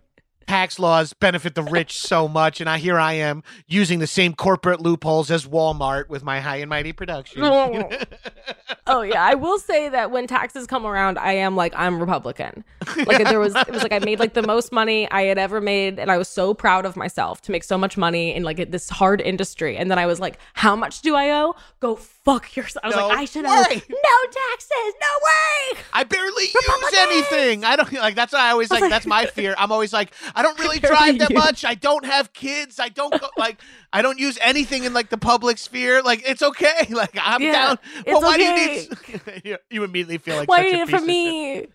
[0.46, 4.34] Tax laws benefit the rich so much, and I here I am using the same
[4.34, 7.42] corporate loopholes as Walmart with my high and mighty production.
[8.86, 12.64] oh yeah, I will say that when taxes come around, I am like I'm Republican.
[13.06, 15.60] Like there was, it was like I made like the most money I had ever
[15.60, 18.70] made, and I was so proud of myself to make so much money in like
[18.70, 19.76] this hard industry.
[19.76, 21.54] And then I was like, how much do I owe?
[21.80, 22.84] Go fuck yourself.
[22.84, 23.82] I was No like, I should owe way.
[23.88, 25.80] no taxes, no way.
[25.92, 27.64] I barely use anything.
[27.64, 28.14] I don't like.
[28.14, 28.82] That's why I always like.
[28.82, 29.54] like- That's my fear.
[29.58, 30.12] I'm always like.
[30.34, 31.64] I don't really drive that much.
[31.64, 32.78] I don't have kids.
[32.80, 33.60] I don't go, like.
[33.92, 36.02] I don't use anything in like the public sphere.
[36.02, 36.86] Like it's okay.
[36.90, 37.78] Like I'm Yeah, down.
[38.06, 38.86] But why okay.
[38.86, 39.58] do you need?
[39.70, 41.06] you, immediately feel like Why such a it piece for of shit.
[41.08, 41.66] me?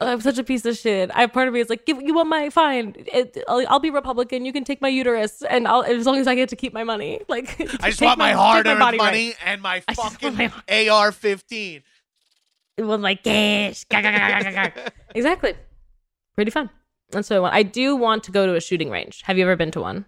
[0.00, 1.10] I'm such a piece of shit.
[1.14, 2.94] I part of me is like, give you want my fine.
[2.98, 4.44] It, I'll, I'll be Republican.
[4.44, 6.84] You can take my uterus, and I'll as long as I get to keep my
[6.84, 7.20] money.
[7.28, 9.36] Like I just want my, take hard-earned money right.
[9.44, 11.82] and my I just want fucking my- AR-15.
[12.78, 13.84] with my cash.
[15.14, 15.54] Exactly.
[16.34, 16.70] Pretty fun.
[17.12, 17.54] That's what I want.
[17.54, 19.22] I do want to go to a shooting range.
[19.22, 20.04] Have you ever been to one?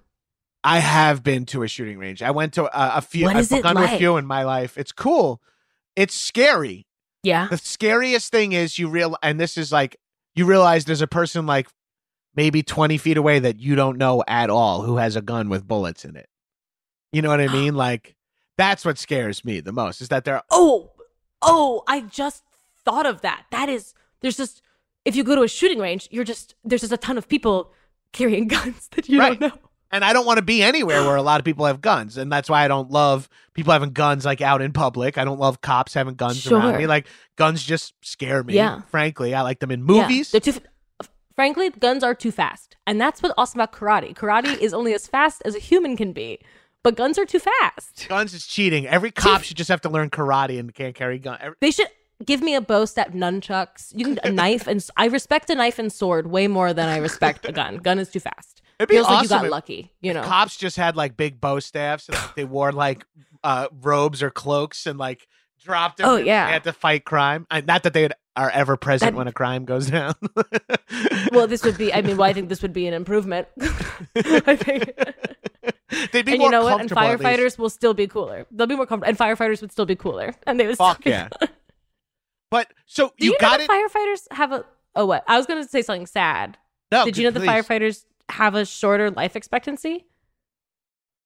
[0.65, 2.23] I have been to a shooting range.
[2.23, 3.25] I went to a, a few.
[3.25, 4.79] What I've is it gone to a few in my life.
[4.79, 5.43] It's cool.
[5.97, 6.87] It's scary.
[7.25, 7.49] Yeah.
[7.49, 9.97] The scariest thing is you real, and this is like
[10.37, 11.69] you realize there's a person like
[12.35, 15.67] maybe 20 feet away that you don't know at all who has a gun with
[15.67, 16.29] bullets in it.
[17.13, 17.75] You know what I mean?
[17.75, 18.15] Like
[18.57, 20.37] that's what scares me the most is that there.
[20.37, 20.93] Are- Oh,
[21.43, 22.45] oh, I just
[22.85, 23.45] thought of that.
[23.51, 24.63] That is, there's just,
[25.05, 27.73] if you go to a shooting range, you're just, there's just a ton of people
[28.13, 29.39] carrying guns that you Right.
[29.41, 29.61] don't know.
[29.91, 32.31] and I don't want to be anywhere where a lot of people have guns, and
[32.33, 35.19] that's why I don't love people having guns like out in public.
[35.19, 36.79] I don't love cops having guns around Sure.
[36.79, 36.87] me.
[36.87, 38.55] Like guns just scare me.
[38.55, 38.83] Yeah.
[38.91, 39.85] frankly, I like them in Yeah.
[40.03, 40.31] movies.
[40.31, 40.55] They're too,
[41.01, 42.77] f- frankly, guns are too fast.
[42.87, 44.15] And that's what's awesome about karate.
[44.15, 46.39] Karate is only as fast as a human can be,
[46.83, 48.09] but guns are too fast.
[48.09, 48.87] Guns is cheating.
[48.87, 51.39] Every cop should just have to learn karate and can't carry gun.
[51.41, 51.87] Every- They should
[52.25, 53.93] give me a bow step nunchucks.
[53.95, 56.99] You can a knife and i respect a knife and sword way more than I
[56.99, 57.77] respect a gun.
[57.79, 58.63] Gun is too fast.
[58.79, 59.93] It'd be Feels like you got if- lucky.
[60.01, 60.23] You know.
[60.23, 63.05] Cops just had like big bow staffs and like, they wore like
[63.45, 65.27] uh, robes or cloaks and like
[65.63, 66.09] dropped them.
[66.09, 66.47] Oh, and yeah.
[66.47, 67.47] they had to fight crime.
[67.51, 70.15] I, not that they are ever present That- when a crime goes down.
[71.33, 71.93] well, this would be.
[71.93, 73.49] I mean, well, I think this would be an improvement.
[74.17, 74.93] I think.
[76.13, 76.81] They'd be and more you know what?
[76.81, 77.03] And comfortable.
[77.03, 77.57] at least.
[77.57, 78.47] firefighters will still be cooler.
[78.51, 79.11] They'll be more comfortable.
[79.11, 80.35] And firefighters would still be cooler.
[80.47, 81.29] And they would Fuck yeah.
[82.53, 83.71] But so Do you, you, got know it.
[83.71, 84.65] firefighters have a?
[84.95, 85.25] Oh, what?
[85.27, 86.59] I was going to say something sad.
[86.93, 87.49] no, Did you know the please.
[87.49, 90.05] firefighters have a shorter life expectancy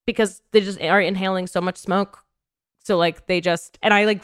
[0.06, 2.22] because they just are inhaling so much smoke?
[2.84, 4.22] So like they just and I like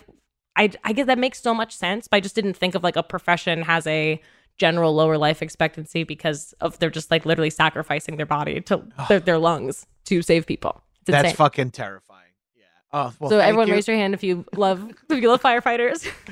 [0.57, 2.95] I I get that makes so much sense, but I just didn't think of like
[2.95, 4.23] a profession has a
[4.57, 9.19] general lower life expectancy because of they're just like literally sacrificing their body to their,
[9.19, 10.81] their lungs to save people.
[11.01, 12.21] It's That's fucking terrifying.
[12.55, 12.63] Yeah.
[12.93, 13.31] Oh well.
[13.31, 13.75] so everyone you.
[13.75, 16.09] raise your hand if you love if you love firefighters.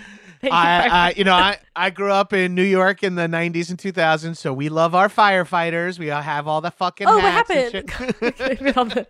[0.50, 0.88] I.
[0.88, 4.37] I, you know, I, I grew up in New York in the '90s and 2000s,
[4.37, 5.98] so we love our firefighters.
[5.98, 7.07] We all have all the fucking.
[7.07, 7.70] oh, what happened?
[7.72, 9.07] shit.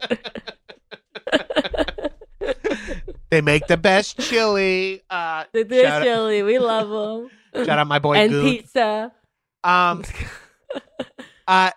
[3.30, 5.02] they make the best chili.
[5.08, 6.42] Uh, They're shout, chili.
[6.42, 6.88] We love
[7.54, 7.64] them.
[7.66, 9.12] shout out my boy and pizza.
[9.62, 10.02] Um,
[11.46, 11.70] uh,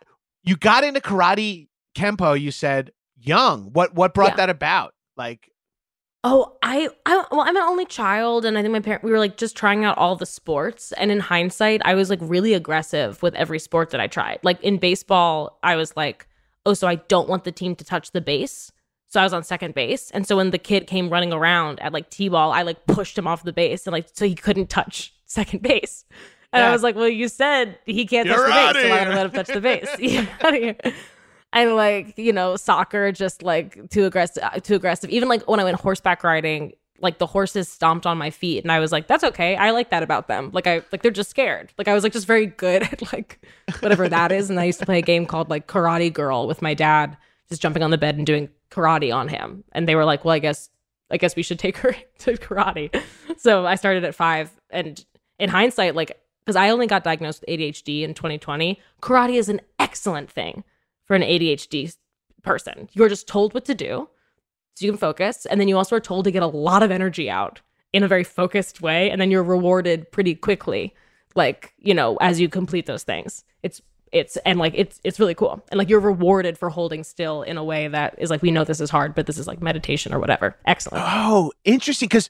[0.43, 2.39] you got into karate kempo.
[2.39, 3.71] You said young.
[3.73, 4.37] What what brought Yeah.
[4.37, 4.93] that about?
[5.15, 5.49] Like,
[6.25, 9.19] Oh, I, I, well, I'm an only child, and I think my parent, we were
[9.19, 10.93] like just trying out all the sports.
[10.93, 14.39] And in hindsight, I was like really aggressive with every sport that I tried.
[14.41, 16.27] Like in baseball, I was like,
[16.65, 18.71] oh, so I don't want the team to touch the base.
[19.07, 20.11] So I was on second base.
[20.11, 23.17] And so when the kid came running around at like T ball, I like pushed
[23.17, 26.05] him off the base and like, so he couldn't touch second base.
[26.53, 26.69] And Yeah.
[26.69, 28.83] I was like, well, you said he can't You're touch the base.
[28.83, 29.87] So going to let him touch the base.
[31.53, 35.09] And like you know soccer just like too aggressive uh, too aggressive.
[35.11, 38.71] Even like when i went horseback riding like the horses stomped on my feet and
[38.71, 39.55] i was like that's okay.
[39.55, 40.49] I like that about them.
[40.51, 41.71] Like i like they're just scared.
[41.77, 43.45] Like i was like just very good at like
[43.79, 46.61] whatever that is and i used to play a game called like karate girl with
[46.61, 47.15] my dad
[47.49, 49.63] just jumping on the bed and doing karate on him.
[49.73, 50.69] And they were like well i guess
[51.11, 52.89] i guess we should take her to karate.
[53.37, 55.05] So i started at five and
[55.37, 59.61] in hindsight like because i only got diagnosed with adhd in 2020 karate is an
[59.79, 60.63] excellent thing
[61.05, 61.95] for an ADHD
[62.43, 62.89] person.
[62.93, 64.09] You're just told what to do
[64.75, 65.45] so you can focus.
[65.45, 67.61] And then you also are told to get a lot of energy out
[67.93, 69.09] in a very focused way.
[69.11, 70.93] And then you're rewarded pretty quickly,
[71.35, 73.43] like, you know, as you complete those things.
[73.61, 75.63] It's, it's, and like, it's, it's really cool.
[75.71, 78.63] And like, you're rewarded for holding still in a way that is like, we know
[78.63, 80.55] this is hard, but this is like meditation or whatever.
[80.65, 81.03] Excellent.
[81.07, 82.07] oh, interesting.
[82.07, 82.29] Because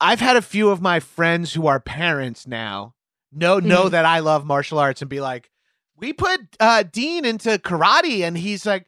[0.00, 2.94] I've had a few of my friends who are parents now
[3.32, 3.90] know know Mhm.
[3.90, 5.50] that I love martial arts and be like,
[5.98, 8.86] we put uh, Dean into karate, and he's like,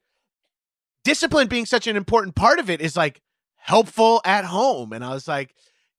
[1.04, 3.20] discipline being such an important part of it is like
[3.56, 4.92] helpful at home.
[4.92, 5.54] And I was like,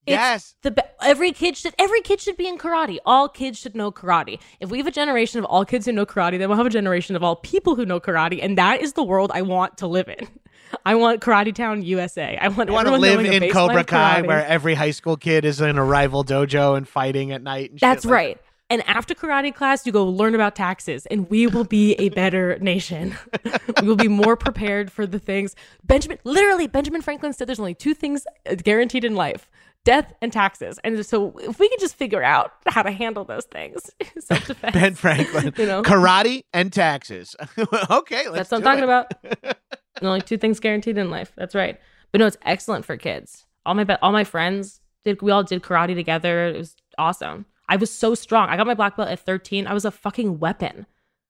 [0.05, 0.55] It's yes.
[0.63, 2.97] the be- every kid should every kid should be in karate.
[3.05, 4.39] All kids should know karate.
[4.59, 6.71] If we have a generation of all kids who know karate, then we'll have a
[6.71, 9.87] generation of all people who know karate, and that is the world I want to
[9.87, 10.27] live in.
[10.85, 12.37] I want Karate Town, USA.
[12.39, 15.83] I want to live in Cobra Kai where every high school kid is in a
[15.83, 17.71] rival dojo and fighting at night.
[17.71, 18.41] And shit That's like right.
[18.71, 22.57] And after karate class, you go learn about taxes, and we will be a better
[22.61, 23.17] nation.
[23.81, 25.55] we will be more prepared for the things.
[25.83, 29.49] Benjamin, literally, Benjamin Franklin said there's only two things uh, guaranteed in life
[29.83, 30.79] death and taxes.
[30.85, 33.89] And so if we can just figure out how to handle those things,
[34.19, 34.73] self defense.
[34.73, 35.81] Ben Franklin, You know?
[35.83, 37.35] karate and taxes.
[37.89, 38.83] okay, let's That's what I'm talking it.
[38.83, 39.11] about.
[39.41, 41.33] There's only two things guaranteed in life.
[41.35, 41.77] That's right.
[42.13, 43.45] But no, it's excellent for kids.
[43.65, 45.21] All my be- all my friends did.
[45.21, 46.47] We all did karate together.
[46.47, 47.45] It was awesome.
[47.71, 48.49] I was so strong.
[48.49, 49.65] I got my black belt at 13.
[49.65, 50.85] I was a fucking weapon.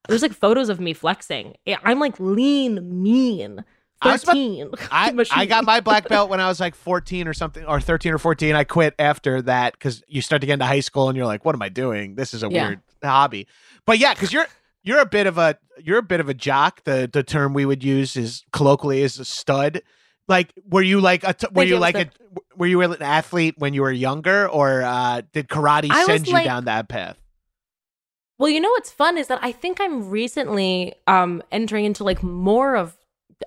[0.07, 1.55] There's like photos of me flexing.
[1.83, 3.63] I'm like lean, mean.
[4.01, 4.71] I about- 13.
[4.91, 8.11] I, I got my black belt when I was like 14 or something, or 13
[8.13, 8.55] or 14.
[8.55, 11.45] I quit after that because you start to get into high school and you're like,
[11.45, 12.15] what am I doing?
[12.15, 12.67] This is a Yeah.
[12.69, 13.47] weird hobby.
[13.85, 14.47] But yeah, because you're
[14.83, 16.83] you're a bit of a you're a bit of a jock.
[16.83, 19.83] The the term we would use is colloquially is a stud.
[20.31, 22.09] Like, were you like a t- were you like a
[22.55, 26.33] were you an athlete when you were younger, or uh, did karate I send you
[26.33, 27.17] like- down that path?
[28.39, 32.23] Well, you know what's fun is that I think I'm recently um entering into like
[32.23, 32.97] more of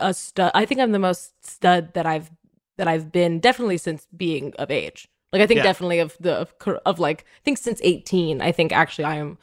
[0.01, 0.53] a stud.
[0.55, 2.31] I think I'm the most stud that I've
[2.79, 5.09] that I've been definitely since being of age.
[5.33, 5.65] Like I think Yeah.
[5.65, 6.55] definitely of the of,
[6.87, 9.39] of like I think since 18, I think actually I am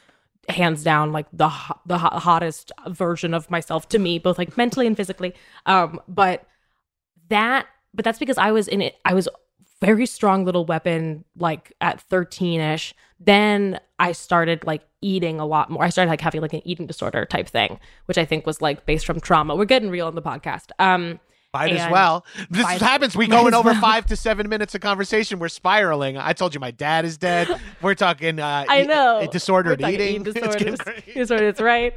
[0.48, 1.50] hands down like the
[1.86, 5.34] the hottest version of myself to me, both like mentally and physically.
[5.66, 6.46] Um, but
[7.32, 8.96] that but that's because I was in it.
[9.04, 9.28] I was
[9.82, 15.82] very strong little weapon like at 13ish then i started like eating a lot more
[15.82, 18.86] i started like having like an eating disorder type thing which i think was like
[18.86, 21.18] based from trauma we're getting real on the podcast um
[21.52, 22.24] Might as well.
[22.48, 23.14] This happens.
[23.16, 23.80] We going over well.
[23.80, 25.38] five to seven minutes of conversation.
[25.38, 26.16] We're spiraling.
[26.16, 27.46] I told you my dad is dead.
[27.82, 28.38] We're talking.
[28.40, 29.18] Uh, I e- know.
[29.18, 30.00] uh, disordered eating.
[30.00, 30.78] eating It's disorders.
[30.80, 31.12] crazy.
[31.12, 31.92] disorders, right?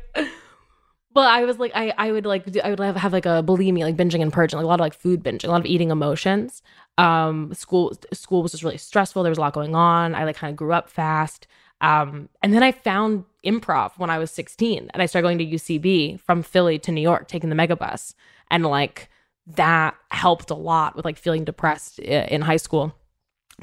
[1.16, 3.42] Well, I was like, I, I would like, do, I would have, have like a
[3.42, 5.66] bulimia, like binging and purging, like a lot of like food binging, a lot of
[5.66, 6.62] eating emotions.
[6.98, 9.24] Um, school, school was just really stressful.
[9.24, 10.14] There was a lot going on.
[10.14, 11.48] I like kind of grew up fast.
[11.80, 15.46] Um, and then I found improv when I was 16 and I started going to
[15.46, 18.14] UCB from Philly to New York, taking the megabus.
[18.52, 19.10] And like
[19.48, 22.94] that helped a lot with like feeling depressed in high school.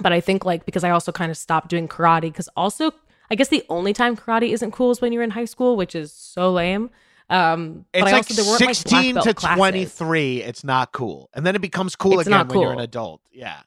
[0.02, 2.92] But I think like because I also kind of stopped doing karate because also
[3.30, 5.94] I guess the only time karate isn't cool is when you're in high school, which
[5.94, 6.90] is so lame.
[7.32, 9.56] Um, It's but I like also weren't like 16 black to classes.
[9.58, 10.42] 23.
[10.42, 11.30] It's not cool.
[11.34, 13.20] And then it becomes cool It's again not when you're an adult.
[13.32, 13.60] Yeah.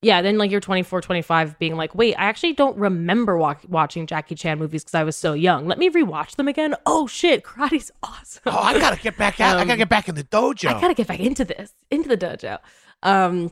[0.00, 4.06] Yeah, then like you're 24, 25, being like, wait, I actually don't remember wa- watching
[4.06, 5.66] Jackie Chan movies because I was so young.
[5.66, 6.74] Let me rewatch them again.
[6.84, 8.42] Oh shit, karate's awesome.
[8.46, 9.56] Oh, I gotta get back out.
[9.56, 10.68] I gotta Um, get back in the dojo.
[10.68, 12.58] I gotta get back into this, into the dojo.
[13.02, 13.50] Um,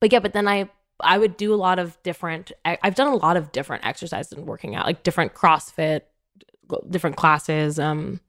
[0.00, 2.50] but yeah, but then I I would do a lot of different.
[2.64, 6.00] I- I've done a lot of different exercises and working out, like different CrossFit,
[6.88, 7.78] different classes.
[7.78, 8.20] Um,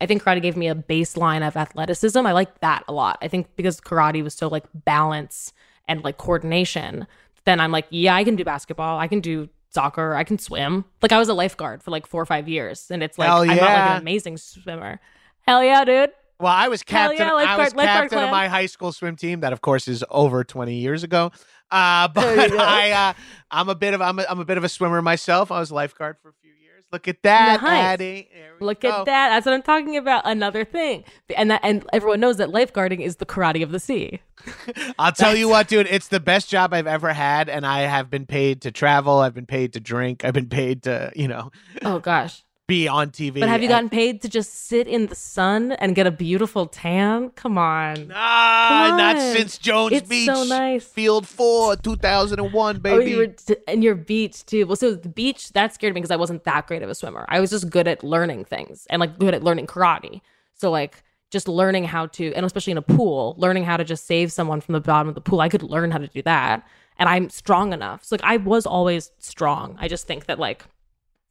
[0.00, 2.18] I think karate gave me a baseline of athleticism.
[2.26, 3.18] I like that a lot.
[3.22, 5.52] I think because karate was so like balance
[5.88, 7.06] and like coordination.
[7.44, 8.98] Then I'm like, yeah, I can do basketball.
[8.98, 10.14] I can do soccer.
[10.14, 10.84] I can swim.
[11.02, 13.42] Like I was a lifeguard for like four or five years, and it's like Hell
[13.42, 15.00] I'm not like an amazing swimmer.
[15.46, 16.10] Hell yeah, dude.
[16.40, 17.18] well, I was captain.
[17.18, 19.40] yeah, I lifeguard- was lifeguard captain of my high school swim team.
[19.40, 21.30] That, of course, is over 20 years ago.
[21.70, 22.52] Uh, but.
[22.52, 23.12] I, uh,
[23.50, 25.52] I'm a bit of, I'm a, I'm a bit of a swimmer myself.
[25.52, 26.45] I was lifeguard for a few years.
[26.92, 27.62] Look at that.
[27.62, 28.28] Addie.
[28.60, 29.00] Look go.
[29.00, 29.28] at that.
[29.30, 30.22] That's what I'm talking about.
[30.24, 31.04] Another thing.
[31.36, 34.20] And that and everyone knows that lifeguarding is the karate of the sea.
[34.98, 38.08] I'll tell you what, dude, it's the best job I've ever had, and I have
[38.08, 39.18] been paid to travel.
[39.18, 40.24] I've been paid to drink.
[40.24, 41.50] I've been paid to, you know,
[41.82, 42.44] Oh gosh.
[42.66, 43.38] Be on TV.
[43.40, 46.66] But have you gotten paid to just sit in the sun and get a beautiful
[46.66, 47.30] tan?
[47.30, 48.10] Come on.
[48.14, 50.26] Ah, Come not since Jones It's Beach.
[50.26, 50.84] so nice.
[50.84, 52.96] Field Four, 2001, baby.
[52.96, 54.66] Oh, you were t- and your beach too.
[54.66, 57.24] Well, so the beach that scared me because I wasn't that great of a swimmer.
[57.28, 60.20] I was just good at learning things and like good at learning karate.
[60.54, 64.06] So like just learning how to, and especially in a pool, learning how to just
[64.06, 65.40] save someone from the bottom of the pool.
[65.40, 66.66] I could learn how to do that,
[66.98, 68.02] and I'm strong enough.
[68.04, 69.76] So like I was always strong.
[69.78, 70.64] I just think that like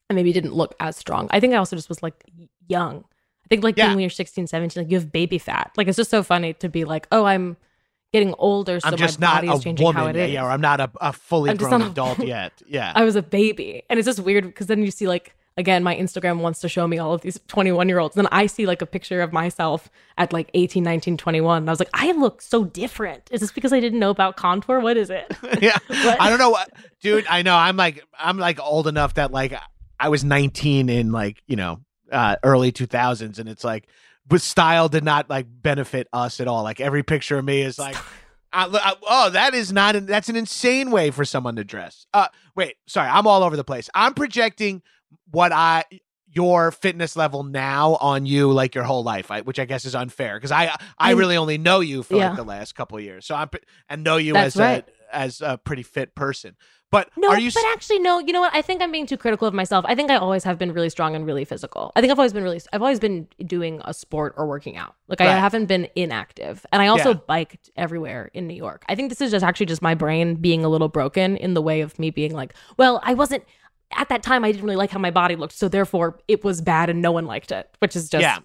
[0.09, 1.27] I maybe didn't look as strong.
[1.31, 2.23] I think I also just was like
[2.67, 3.03] young.
[3.43, 3.89] I think like Yeah.
[3.89, 5.71] when you're 16, 17, like you have baby fat.
[5.77, 7.57] Like it's just so funny to be like, oh, I'm
[8.13, 10.31] getting older, so I'm just my not body is a changing how it is.
[10.31, 12.53] Yeah, or I'm not a, a fully I'm grown not a adult yet.
[12.67, 12.91] Yeah.
[12.95, 13.83] I was a baby.
[13.89, 16.87] And it's just weird because then you see like again my Instagram wants to show
[16.87, 18.15] me all of these 21 year olds.
[18.15, 21.57] Then I see like a picture of myself at like 18, 19, 21.
[21.63, 23.27] And I was like, I look so different.
[23.31, 24.79] Is this because I didn't know about contour?
[24.79, 25.31] What is it?
[25.61, 25.77] yeah.
[25.89, 27.25] I don't know what, dude.
[27.29, 27.55] I know.
[27.55, 29.53] I'm like, I'm like old enough that like
[29.99, 31.81] I was 19 in like you know
[32.11, 33.87] uh, early 2000s, and it's like,
[34.27, 36.63] but style did not like benefit us at all.
[36.63, 37.95] Like every picture of me is like.
[38.53, 39.97] I, I- oh, that is not.
[39.97, 42.05] An, that's an insane way for someone to dress.
[42.13, 43.89] Uh, wait, sorry, I'm all over the place.
[43.93, 44.81] I'm projecting
[45.31, 45.83] what I
[46.31, 49.93] your fitness level now on you like your whole life, I, which I guess is
[49.93, 52.27] unfair because I I really only know you for Yeah.
[52.29, 53.49] like the last couple of years, so I'm
[53.89, 54.85] and know you That's as right.
[55.11, 56.55] a as a pretty fit person.
[56.95, 57.51] But No, are you?
[57.51, 58.19] but actually, no.
[58.19, 58.55] You know what?
[58.55, 59.83] I think I'm being too critical of myself.
[59.87, 61.91] I think I always have been really strong and really physical.
[61.95, 62.61] I think I've always been really.
[62.71, 64.95] I've always been doing a sport or working out.
[65.07, 67.19] Like I haven't been inactive, and I also Yeah.
[67.27, 68.83] biked everywhere in New York.
[68.87, 71.61] I think this is just actually just my brain being a little broken in the
[71.61, 73.43] way of me being like, well, I wasn't
[73.91, 74.43] at that time.
[74.45, 77.11] I didn't really like how my body looked, so therefore it was bad and no
[77.11, 77.69] one liked it.
[77.79, 78.21] Which is just.
[78.21, 78.39] Yeah.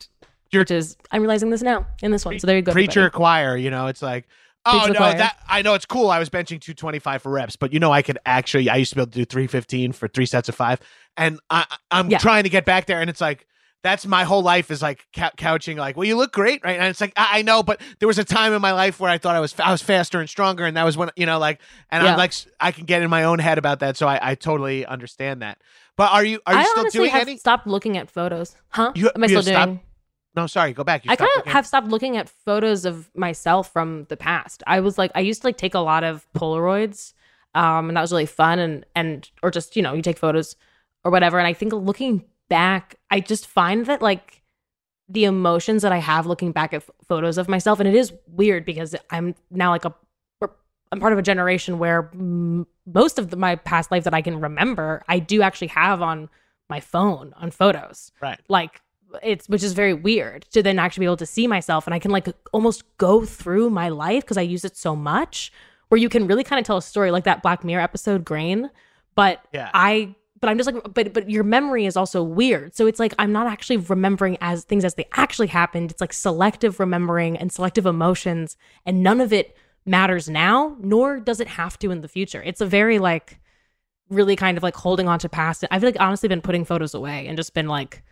[0.52, 2.38] You're- Which is I'm realizing this now in this one.
[2.40, 2.72] So there you go.
[2.72, 3.16] preacher everybody.
[3.16, 4.26] choir you know it's like
[4.66, 5.16] Oh no, choir.
[5.18, 6.10] that I know it's cool.
[6.10, 8.68] I was benching 225 for reps, but you know I could actually.
[8.68, 10.80] I used to be able to do 315 for three sets of five,
[11.16, 12.18] and I, I'm Yeah.
[12.18, 13.46] trying to get back there, and it's like
[13.82, 15.78] that's my whole life is like cou- couching.
[15.78, 16.78] Like, well, you look great, right?
[16.78, 19.10] And it's like I, I know, but there was a time in my life where
[19.10, 21.38] I thought I was I was faster and stronger, and that was when you know,
[21.38, 22.12] like, and Yeah.
[22.12, 24.84] I'm like i can get in my own head about that, so I, I totally
[24.84, 25.56] understand that.
[25.96, 27.38] But are you are you I still doing have any?
[27.38, 28.54] stopped looking at photos.
[28.68, 28.92] Huh?
[28.94, 29.80] You- Am I still stopped- doing?
[30.34, 31.04] No, sorry, go back.
[31.04, 34.62] You I kind of have stopped looking at photos of myself from the past.
[34.66, 37.14] I was like, I used to like take a lot of Polaroids,
[37.54, 38.58] um, and that was really fun.
[38.58, 40.54] And and or just you know, you take photos
[41.04, 41.38] or whatever.
[41.38, 44.42] And I think looking back, I just find that like
[45.08, 48.12] the emotions that I have looking back at f- photos of myself, and it is
[48.28, 49.94] weird because I'm now like a
[50.92, 54.22] I'm part of a generation where mm, most of the, my past life that I
[54.22, 56.28] can remember, I do actually have on
[56.68, 58.38] my phone on photos right.
[58.48, 58.80] like
[59.22, 61.98] it's which is very weird to then actually be able to see myself and I
[61.98, 65.52] can like almost go through my life because I use it so much
[65.88, 68.70] where you can really kind of tell a story like that Black Mirror episode Grain
[69.14, 69.70] but Yeah.
[69.74, 72.74] I but I'm just like but but your memory is also weird.
[72.74, 75.90] So it's like I'm not actually remembering as things as they actually happened.
[75.90, 78.56] It's like selective remembering and selective emotions
[78.86, 79.56] and none of it
[79.86, 82.42] matters now nor does it have to in the future.
[82.42, 83.38] It's a very like
[84.08, 85.64] really kind of like holding on to past.
[85.70, 88.02] I've like honestly been putting photos away and just been like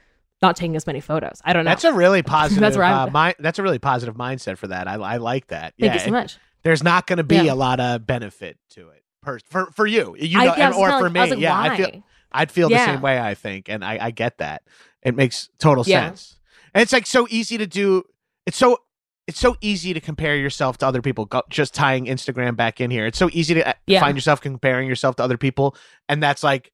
[0.43, 1.41] not taking as many photos.
[1.45, 1.71] I don't know.
[1.71, 2.77] That's a really positive.
[2.77, 4.87] where uh, I'm- mi- that's a really positive mindset for that.
[4.89, 5.75] I, I like that.
[5.79, 6.39] Thank yeah, you so much.
[6.63, 7.53] there's not going to be Yeah.
[7.53, 10.91] a lot of benefit to it per, for for you, you I, yeah, and- or
[10.91, 11.21] for like- me.
[11.21, 11.69] I like, yeah, why?
[11.73, 13.19] I feel I'd feel the same way.
[13.19, 14.63] I think, and I, I get that.
[15.03, 16.07] It makes total Yeah.
[16.09, 16.37] sense.
[16.75, 18.05] And it's like so easy to do.
[18.47, 18.79] It's so
[19.27, 21.25] it's so easy to compare yourself to other people.
[21.27, 24.01] Go, just tying Instagram back in here, it's so easy to uh, Yeah.
[24.01, 25.77] find yourself comparing yourself to other people,
[26.09, 26.71] and that's like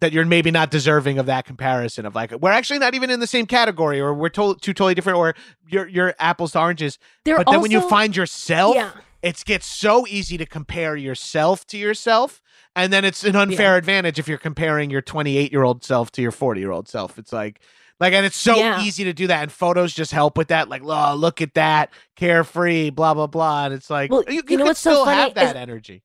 [0.00, 3.20] that you're maybe not deserving of that comparison of like we're actually not even in
[3.20, 5.34] the same category or we're to- two totally different or
[5.68, 6.98] you're you're apples to oranges.
[7.24, 8.90] They're but then when you find yourself yeah,
[9.22, 12.42] it gets so easy to compare yourself to yourself
[12.74, 16.22] and then it's an unfair advantage if you're comparing your 28 year old self to
[16.22, 17.18] your 40 year old self.
[17.18, 17.60] It's like
[17.98, 18.82] like and it's so Yeah.
[18.82, 21.90] easy to do that and photos just help with that like oh look at that
[22.16, 24.90] carefree blah blah blah and it's like Well, you, you you know can what's so
[24.92, 26.02] still funny have that is- energy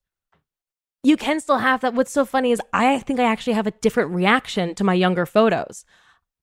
[1.03, 1.93] you can still have that.
[1.93, 5.25] What's so funny is I think I actually have a different reaction to my younger
[5.25, 5.85] photos,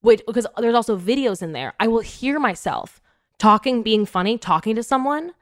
[0.01, 1.75] which because there's also videos in there.
[1.79, 3.01] I will hear myself
[3.39, 5.33] talking, being funny, talking to someone,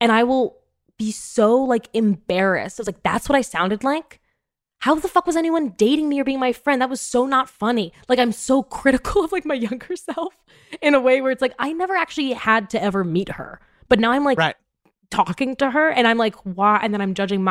[0.00, 0.56] and I will
[0.98, 2.78] be so like embarrassed.
[2.78, 4.20] I was like, that's what I sounded like.
[4.80, 6.80] How the fuck was anyone dating me or being my friend?
[6.80, 7.92] That was so not funny.
[8.08, 10.34] Like I'm so critical of like my younger self
[10.80, 13.60] in a way where it's like I never actually had to ever meet her.
[13.88, 14.54] But now I'm like right
[15.10, 16.78] talking to her and I'm like, why?
[16.82, 17.42] And then I'm judging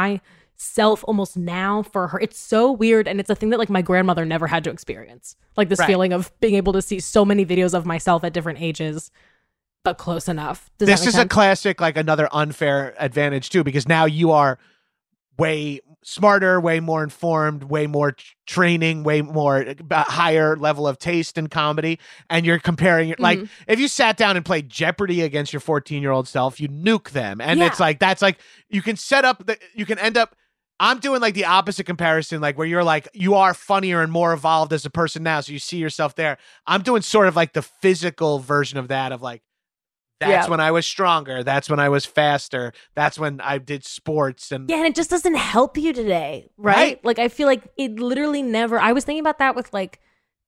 [0.63, 2.19] myself almost now for her.
[2.19, 3.07] It's so weird.
[3.07, 5.35] And it's a thing that like my grandmother never had to experience.
[5.55, 5.87] Like this Right.
[5.87, 9.09] feeling of being able to see so many videos of myself at different ages,
[9.85, 10.69] but close enough.
[10.77, 14.59] Does this is a classic like another unfair advantage too because now you are
[15.37, 18.15] way smarter way more informed way more
[18.47, 21.99] training way more uh, higher level of taste in comedy
[22.29, 23.49] and you're comparing it like Mhm.
[23.67, 27.09] if you sat down and played jeopardy against your 14 year old self you nuke
[27.09, 27.67] them and Yeah.
[27.67, 28.37] it's like that's like
[28.69, 30.35] you can set up the you can end up
[30.79, 34.31] I'm doing like the opposite comparison, like where you're like, you are funnier and more
[34.33, 35.41] evolved as a person now.
[35.41, 36.37] So you see yourself there.
[36.65, 39.41] I'm doing sort of like the physical version of that, of like,
[40.19, 40.49] that's Yeah.
[40.49, 41.43] when I was stronger.
[41.43, 42.73] That's when I was faster.
[42.95, 44.51] That's when I did sports.
[44.51, 46.75] And Yeah, and it just doesn't help you today, right?
[46.75, 47.05] Right.
[47.05, 49.99] Like I feel like it literally never I was thinking about that with like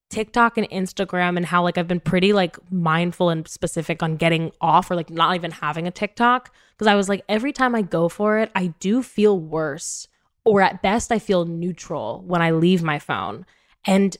[0.10, 4.52] TikTok and Instagram and how like I've been pretty like mindful and specific on getting
[4.60, 7.82] off or like not even having a TikTok because I was like every time I
[7.82, 10.08] go for it, I do feel worse
[10.46, 13.46] or at best I feel neutral when I leave my phone.
[13.86, 14.16] And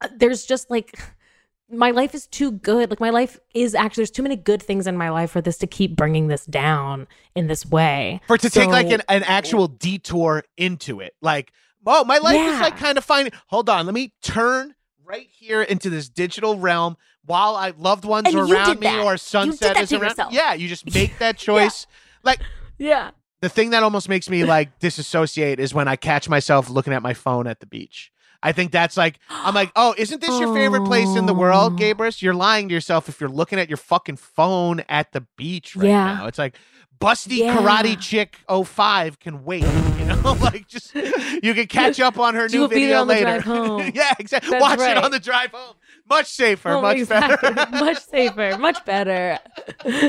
[0.00, 0.98] uh, there's just like
[1.70, 2.90] my life is too good.
[2.90, 5.56] Like my life is actually there's too many good things in my life for this
[5.58, 8.20] to keep bringing this down in this way.
[8.26, 11.52] for to take like an, an actual detour into it, like,
[11.86, 13.30] oh, my life is like kind of fine.
[13.46, 13.86] Hold on.
[13.86, 18.44] Let me turn right here into this digital realm while I loved ones And are
[18.52, 19.04] around me that.
[19.04, 20.02] or sunset is around.
[20.02, 20.32] yourself.
[20.32, 20.52] Yeah.
[20.54, 21.86] You just make that choice.
[22.22, 22.40] Like,
[22.78, 23.12] Yeah.
[23.42, 27.02] The thing that almost makes me like disassociate is when I catch myself looking at
[27.02, 28.10] my phone at the beach.
[28.44, 31.74] I think that's like I'm like, oh, isn't this your favorite place in the world,
[31.74, 31.76] Oh.
[31.76, 32.22] Gabrus?
[32.22, 35.86] You're lying to yourself if you're looking at your fucking phone at the beach right
[35.88, 36.14] Yeah.
[36.14, 36.26] now.
[36.26, 36.56] It's like
[37.00, 37.56] busty Yeah.
[37.56, 39.62] karate chick 05 can wait.
[40.02, 43.24] You know, like just you can catch up on her She new video the later.
[43.24, 43.92] drive home.
[43.94, 44.50] yeah, exactly.
[44.50, 45.76] That's Watch it on the drive home.
[46.10, 47.52] Much safer, Oh, much exactly.
[47.52, 47.70] better.
[47.84, 49.38] much safer, much better.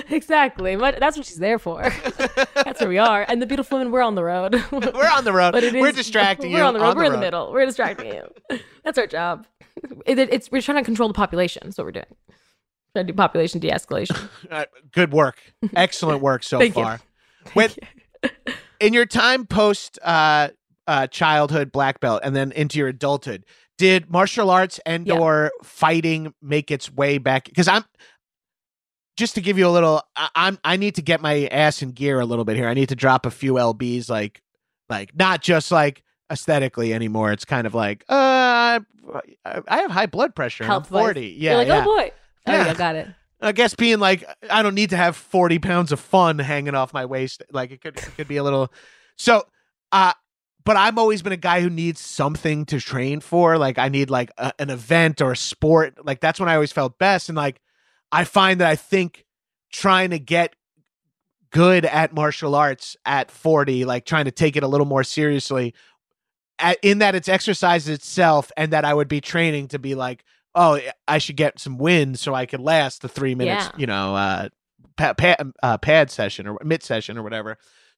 [0.10, 0.76] exactly.
[0.76, 1.84] Much, that's what she's there for.
[2.56, 3.24] That's where we are.
[3.28, 4.56] And the beautiful women, we're on the road.
[4.72, 5.52] We're on the road.
[5.52, 6.64] But it We're is- distracting we're you.
[6.64, 6.90] on the road.
[6.90, 7.52] on we're in the middle.
[7.54, 8.60] We're distracting you.
[8.84, 9.46] That's our job.
[10.08, 11.62] It- it's we're trying to control the population.
[11.66, 12.06] That's what we're doing.
[12.96, 14.28] Trying to do population de-escalation.
[14.92, 15.38] Good work.
[15.76, 16.84] Excellent work so Thank you.
[16.84, 17.00] far.
[17.54, 17.70] When
[18.84, 20.50] in your time post uh,
[20.88, 23.46] uh, childhood black belt and then into your adulthood,
[23.78, 25.16] did martial arts and Yeah.
[25.18, 27.46] or fighting make its way back?
[27.46, 27.84] Because I'm
[29.18, 30.02] just to give you a little.
[30.16, 32.68] I, I'm I need to get my ass in gear a little bit here.
[32.68, 34.42] I need to drop a few lbs, like
[34.90, 37.32] like not just like aesthetically anymore.
[37.32, 40.64] It's kind of like uh, I I have high blood pressure.
[40.64, 41.04] I'm Health wise.
[41.04, 41.36] forty.
[41.38, 41.82] Yeah, You're like, yeah.
[41.82, 42.12] oh boy.
[42.48, 43.08] Oh yeah, got it.
[43.44, 46.94] I guess being like I don't need to have 40 pounds of fun hanging off
[46.94, 47.44] my waist.
[47.52, 48.72] Like it could it could be a little
[49.18, 49.44] so
[49.92, 50.14] uh
[50.66, 53.58] but I've always been a guy who needs something to train for.
[53.58, 56.06] Like I need like a, an event or a sport.
[56.06, 57.28] Like that's when I always felt best.
[57.28, 57.60] And like
[58.14, 59.26] I find that I think
[59.72, 60.56] trying to get
[61.52, 65.74] good at martial arts at 40, like trying to take it a little more seriously,
[66.60, 70.24] at, in that it's exercise itself, and that I would be training to be like,
[70.56, 73.72] oh, I should get some wins so I could last the three minutes, Yeah.
[73.78, 74.50] you know, uh,
[74.98, 77.58] pa- pa- uh, pad session or mid session or whatever.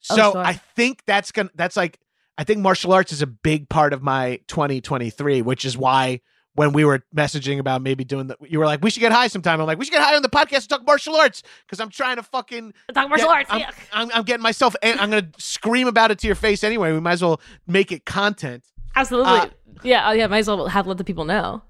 [0.09, 0.37] Oh, So sure.
[0.37, 1.99] I think that's gonna that's like
[2.37, 6.21] I think martial arts is a big part of my 2023, which is why
[6.53, 9.27] when we were messaging about maybe doing the, you were like, we should get high
[9.27, 9.59] sometime.
[9.59, 11.89] I'm like, we should get high on the podcast and talk martial arts because I'm
[11.89, 13.49] trying to fucking Talk martial yeah, arts.
[13.51, 13.71] I'm, yeah.
[13.91, 14.73] I'm, I'm getting myself.
[14.81, 16.93] I'm gonna scream about it to your face anyway.
[16.93, 18.63] We might as well make it content.
[18.95, 19.31] Absolutely.
[19.33, 19.47] uh,
[19.83, 20.09] yeah.
[20.09, 20.27] Oh, yeah.
[20.27, 21.61] Might as well have let the people know.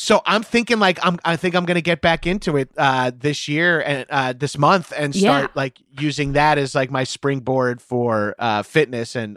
[0.00, 1.18] So I'm thinking like I'm.
[1.26, 4.94] I think I'm gonna get back into it uh, this year and uh, this month
[4.96, 5.48] and start Yeah.
[5.54, 9.36] like using that as like my springboard for uh, fitness and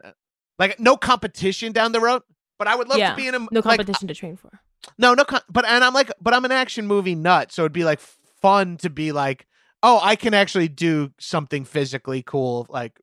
[0.58, 2.22] like no competition down the road.
[2.58, 3.10] But I would love Yeah.
[3.10, 4.62] to be in a No like, competition to train for.
[4.98, 7.84] No, no, but and I'm like, but I'm an action movie nut, so it'd be
[7.84, 8.00] like
[8.42, 9.48] fun to be like,
[9.82, 12.98] oh, I can actually do something physically cool, like,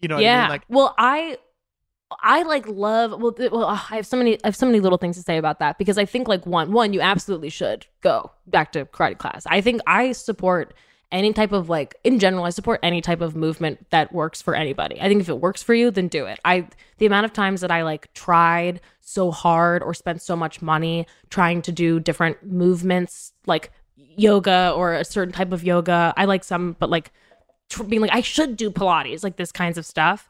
[0.00, 0.40] you know, what I yeah.
[0.44, 0.48] mean?
[0.48, 1.36] Like, well, I
[2.22, 5.16] I like love well, well I have so many I have so many little things
[5.16, 8.72] to say about that because I think like one one you absolutely should go back
[8.72, 9.44] to karate class.
[9.46, 10.74] I think I support
[11.10, 14.54] any type of like in general I support any type of movement that works for
[14.54, 15.00] anybody.
[15.00, 16.38] I think if it works for you then do it.
[16.44, 20.62] I the amount of times that I like tried so hard or spent so much
[20.62, 26.14] money trying to do different movements like yoga or a certain type of yoga.
[26.16, 27.10] I like some but like
[27.88, 30.28] being like I should do pilates like this kinds of stuff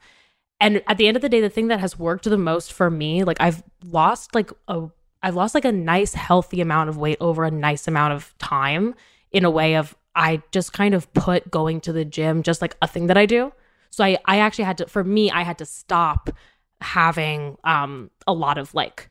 [0.61, 2.91] and at the end of the day the thing that has worked the most for
[2.91, 4.89] me like i've lost like a
[5.23, 8.95] i've lost like a nice healthy amount of weight over a nice amount of time
[9.33, 12.77] in a way of i just kind of put going to the gym just like
[12.83, 13.53] a thing that i do.
[13.91, 16.31] So i i actually had to for me i had to stop
[16.81, 19.11] having um a lot of like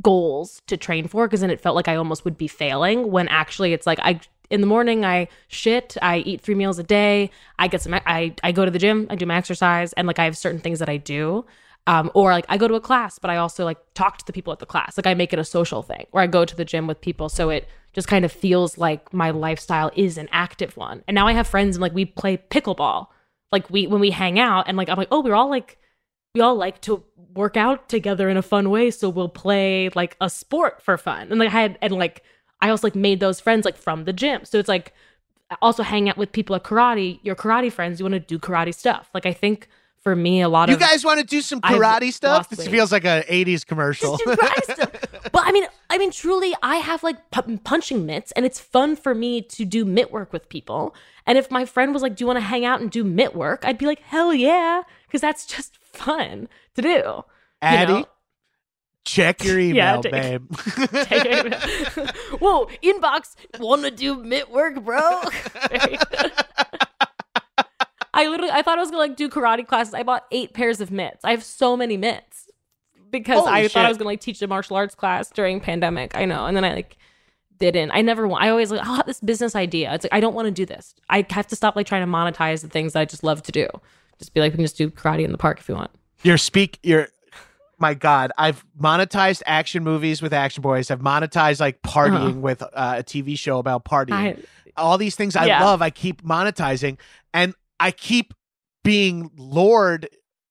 [0.00, 3.28] goals to train for because then it felt like I almost would be failing when
[3.28, 4.20] actually it's like I
[4.50, 8.34] in the morning I shit, I eat three meals a day, I get some I
[8.42, 10.78] I go to the gym, I do my exercise and like I have certain things
[10.80, 11.44] that I do.
[11.86, 14.34] Um, or like I go to a class, but I also like talk to the
[14.34, 14.98] people at the class.
[14.98, 17.28] Like I make it a social thing, or I go to the gym with people,
[17.28, 21.02] so it just kind of feels like my lifestyle is an active one.
[21.08, 23.06] And now I have friends and like we play pickleball.
[23.50, 25.78] Like we when we hang out and like I'm like, oh, we're all like
[26.34, 27.02] we all like to
[27.34, 31.28] work out together in a fun way so we'll play like a sport for fun
[31.30, 32.22] and like i had and like
[32.62, 34.92] i also like made those friends like from the gym so it's like
[35.62, 38.74] also hang out with people at karate your karate friends you want to do karate
[38.74, 39.68] stuff like i think
[40.02, 42.38] for me a lot you of You guys want to do some I've karate stuff?
[42.38, 44.16] lost This feels like a '80s commercial.
[44.16, 44.90] just do karate stuff.
[45.32, 48.96] But I mean, I mean, truly, I have like pu- punching mitts, and it's fun
[48.96, 50.94] for me to do mitt work with people.
[51.26, 53.34] And if my friend was like, "Do you want to hang out and do mitt
[53.36, 57.24] work?" I'd be like, "Hell yeah," because that's just fun to do.
[57.60, 58.06] Addie, You know?
[59.04, 60.54] Check your Yeah, email, take- babe.
[62.40, 65.00] Whoa, inbox, want to do mitt work, bro?
[68.12, 69.94] I literally, I thought I was gonna like do karate classes.
[69.94, 71.24] I bought eight pairs of mitts.
[71.24, 72.48] I have so many mitts
[73.10, 76.16] because Holy I thought I was gonna like teach a martial arts class during pandemic.
[76.16, 76.96] I know, and then I like
[77.58, 77.92] didn't.
[77.92, 78.42] I never want.
[78.42, 79.94] I always like, have this business idea.
[79.94, 80.94] It's like I don't want to do this.
[81.08, 83.52] I have to stop like trying to monetize the things that I just love to
[83.52, 83.68] do.
[84.18, 85.90] Just be like, we can just do karate in the park if you want.
[86.22, 86.78] You're speak.
[86.82, 87.08] You're.
[87.80, 90.90] My God, I've monetized action movies with Action Boyz.
[90.90, 94.12] I've monetized like partying with uh, a TV show about partying.
[94.12, 94.36] I,
[94.76, 95.64] all these things I Yeah.
[95.64, 96.98] love, I keep monetizing,
[97.32, 98.34] and I keep
[98.84, 100.08] being lured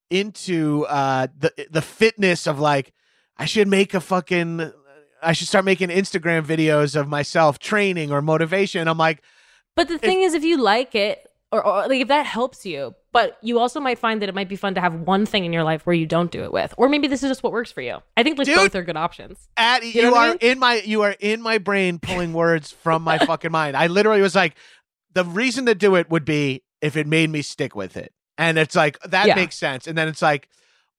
[0.10, 2.94] into uh, the the fitness of like
[3.38, 4.74] I should make a fucking
[5.22, 8.88] I should start making Instagram videos of myself training or motivation.
[8.88, 9.22] I'm like,
[9.76, 12.94] But the thing is, if you like it, or, or like if that helps you,
[13.12, 15.52] but you also might find that it might be fun to have one thing in
[15.54, 17.72] your life where you don't do it with, or maybe this is just what works
[17.72, 17.98] for you.
[18.16, 18.56] I think like Dude.
[18.56, 19.38] both are good options.
[19.58, 22.72] at you, know what I are in my you are in my brain pulling words
[22.72, 23.76] from my fucking mind.
[23.76, 24.56] I literally was like,
[25.14, 28.58] the reason to do it would be if it made me stick with it, and
[28.60, 29.36] it's like that Yeah.
[29.36, 29.88] makes sense.
[29.88, 30.48] And then it's like,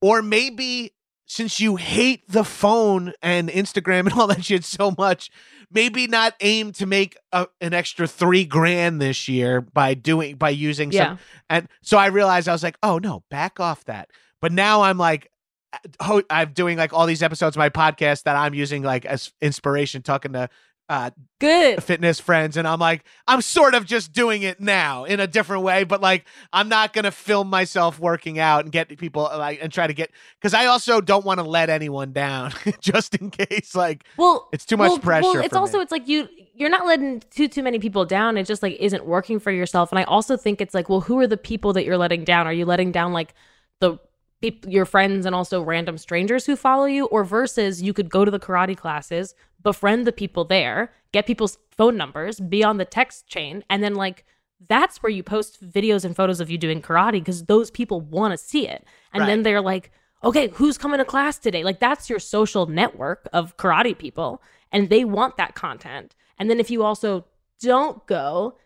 [0.00, 0.92] or maybe
[1.32, 5.30] since you hate the phone and Instagram and all that shit so much,
[5.70, 10.50] maybe not aim to make a, an extra three grand this year by doing by
[10.50, 11.10] using Yeah.
[11.10, 11.18] some.
[11.48, 14.10] And so I realized I was like, oh no, back off that.
[14.42, 15.30] But now I'm like,
[15.72, 19.04] uh, ho- I'm doing like all these episodes of my podcast that I'm using like
[19.06, 20.48] as inspiration, talking to
[20.90, 21.82] uh, Good.
[21.82, 25.62] fitness friends and I'm like I'm sort of just doing it now in a different
[25.62, 29.72] way but like I'm not to film myself working out and get people like and
[29.72, 30.10] try to get
[30.42, 34.66] cuz I also don't want to let anyone down just in case like Well, It's
[34.66, 35.84] too much well, pressure Well, it's also me.
[35.84, 38.36] it's like you you're not letting too too many people down.
[38.36, 39.90] It just like isn't working for yourself.
[39.92, 42.46] And I also think it's like, well, who are the people that you're letting down?
[42.46, 43.32] Are you letting down like
[43.80, 43.96] the
[44.40, 48.24] peop- your friends and also random strangers who follow you, or versus you could go
[48.24, 52.84] to the karate classes, befriend the people there, get people's phone numbers, be on the
[52.84, 54.24] text chain, and then like
[54.68, 58.32] that's where you post videos and photos of you doing karate because those people want
[58.32, 59.90] to see it, and then they're like,
[60.22, 61.64] okay, who's coming to class today?
[61.64, 66.14] Like that's your social network of karate people, and they want that content.
[66.38, 67.24] And then if you also
[67.60, 68.56] don't go,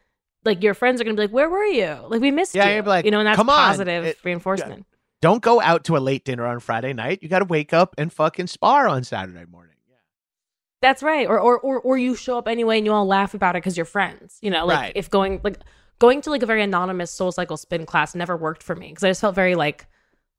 [0.44, 1.96] like your friends are gonna be like, "Where were you?
[2.08, 4.18] Like we missed Yeah, you." you'd like, you know, and that's "Come on." positive It-
[4.24, 4.86] reinforcement.
[5.24, 7.94] Don't go out to a late dinner on Friday night you got to wake up
[7.96, 9.96] and fucking spar on Saturday morning Yeah.
[10.82, 11.26] That's right.
[11.26, 13.74] Or or or or you show up anyway and you all laugh about it because
[13.78, 14.38] you're friends.
[14.42, 14.92] You know, like Right.
[14.94, 15.60] if going like
[15.98, 19.08] going to like a very anonymous SoulCycle spin class never worked for me because I
[19.08, 19.86] just felt very like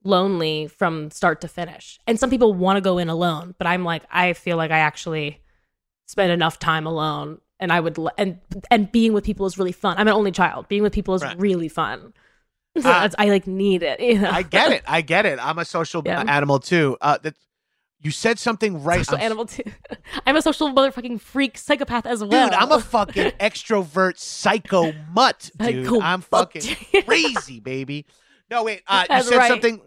[0.03, 1.99] lonely from start to finish.
[2.05, 4.77] And some people want to go in alone, but I'm like I feel like I
[4.79, 5.41] actually
[6.05, 9.97] spend enough time alone and I would and and being with people is really fun.
[9.97, 10.67] I'm an only child.
[10.67, 11.39] Being with people is Right.
[11.39, 12.13] really fun.
[12.83, 13.99] That's, I like need it.
[13.99, 14.29] You know?
[14.29, 16.23] I get it I get it I'm a social Yeah.
[16.27, 17.35] animal too uh that
[17.99, 19.63] you said something right Social I'm animal too.
[20.27, 22.49] I'm a social motherfucking freak psychopath as well.
[22.49, 25.85] Dude, I'm a fucking extrovert psycho mutt, dude.
[25.85, 28.05] Psycho I'm fucking crazy, baby.
[28.51, 28.83] No, wait.
[28.87, 29.47] Uh, you said right.
[29.47, 29.81] something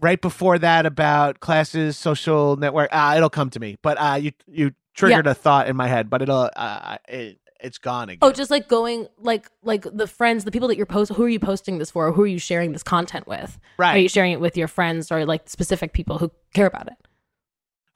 [0.00, 2.90] right before that about classes, social network.
[2.92, 6.08] Uh, it'll come to me, but uh, you you triggered a thought in my head,
[6.08, 8.18] but it'll uh, it, it's gone again.
[8.22, 11.12] Oh, just like going like like the friends, the people that you're post.
[11.12, 12.12] Who are you posting this for?
[12.12, 13.58] Who are you sharing this content with?
[13.78, 13.96] right.
[13.96, 16.96] Are you sharing it with your friends or like specific people who care about it?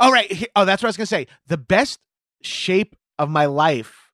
[0.01, 0.49] Oh, right.
[0.57, 1.27] Oh, that's what I was gonna say.
[1.47, 2.01] The best
[2.43, 4.13] shape of my life,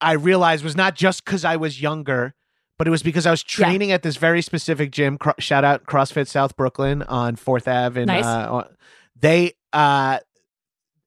[0.00, 2.34] I realized, was not just because I was younger,
[2.78, 3.66] but it was because I was Yeah.
[3.66, 5.16] training at this very specific gym.
[5.18, 7.98] Cro- shout out CrossFit South Brooklyn on Fourth Ave.
[8.00, 8.24] And Nice.
[8.24, 8.64] uh,
[9.18, 10.18] they uh,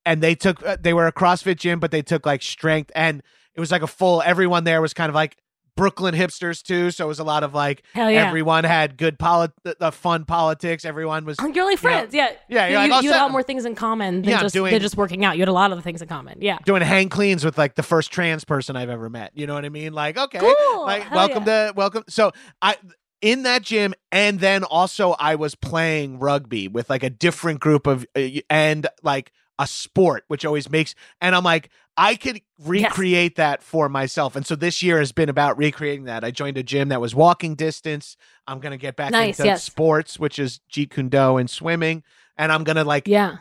[0.06, 3.22] and they took uh, they were a CrossFit gym, but they took like strength, and
[3.58, 4.22] it was like a full.
[4.22, 5.36] Everyone there was kind of like
[5.76, 8.26] Brooklyn hipsters too, so it was a lot of like Hell yeah.
[8.28, 10.86] everyone had good polit- the fun politics.
[10.86, 12.30] Everyone was You're like friends, yeah.
[12.50, 14.42] Yeah, You, you're you, "Oh, you had a lot more things in common than Yeah,
[14.42, 15.36] just doing- than just working out.
[15.38, 16.38] You had a lot of the things in common.
[16.42, 16.58] Yeah.
[16.66, 19.32] doing hang cleans with like the first trans person I've ever met.
[19.36, 19.94] You know what I mean?
[19.94, 20.84] Like, okay, Cool.
[20.86, 22.04] like Hell welcome to welcome.
[22.10, 22.32] So
[22.62, 22.76] I
[23.22, 27.86] in that gym, and then also I was playing rugby with like a different group
[27.88, 30.94] of uh, and like a sport, which always makes.
[31.22, 34.36] And I'm like, I could recreate that for myself.
[34.36, 36.24] And so this year has been about recreating that.
[36.24, 38.18] I joined a gym that was walking distance.
[38.46, 39.64] I'm gonna get back Nice, into yes.
[39.64, 42.04] sports, which is Jeet Kune Do and swimming.
[42.38, 43.38] And I'm gonna like Yeah.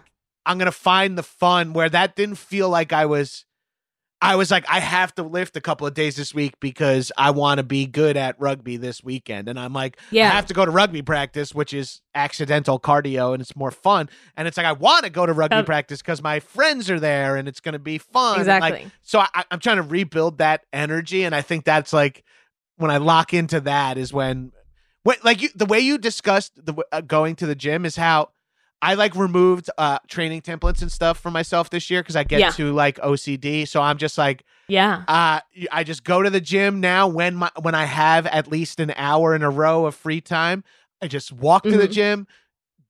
[0.47, 3.45] I'm gonna find the fun where that didn't feel like I was
[4.23, 7.31] I was like, I have to lift a couple of days this week because I
[7.33, 9.47] want to be good at rugby this weekend.
[9.49, 10.29] And I'm like, Yeah.
[10.29, 14.09] I have to go to rugby practice, which is accidental cardio and it's more fun.
[14.37, 16.99] And it's like, I want to go to rugby That- practice because my friends are
[16.99, 18.39] there and it's going to be fun.
[18.41, 18.91] And, like, Exactly.
[19.03, 21.25] so I, I'm trying to rebuild that energy.
[21.25, 22.25] And I think that's like
[22.79, 24.51] when I lock into that is when,
[25.03, 28.31] when like you, the way you discussed the uh, going to the gym is how
[28.83, 32.41] I like removed uh training templates and stuff for myself this year because I get
[32.41, 32.51] Yeah.
[32.51, 33.67] to like OCD.
[33.67, 35.03] So I'm just like, Yeah.
[35.09, 35.41] uh,
[35.73, 38.93] I just go to the gym now when my when I have at least an
[38.97, 40.63] hour in a row of free time.
[41.03, 41.93] I just walk to the Mhm.
[41.93, 42.27] gym,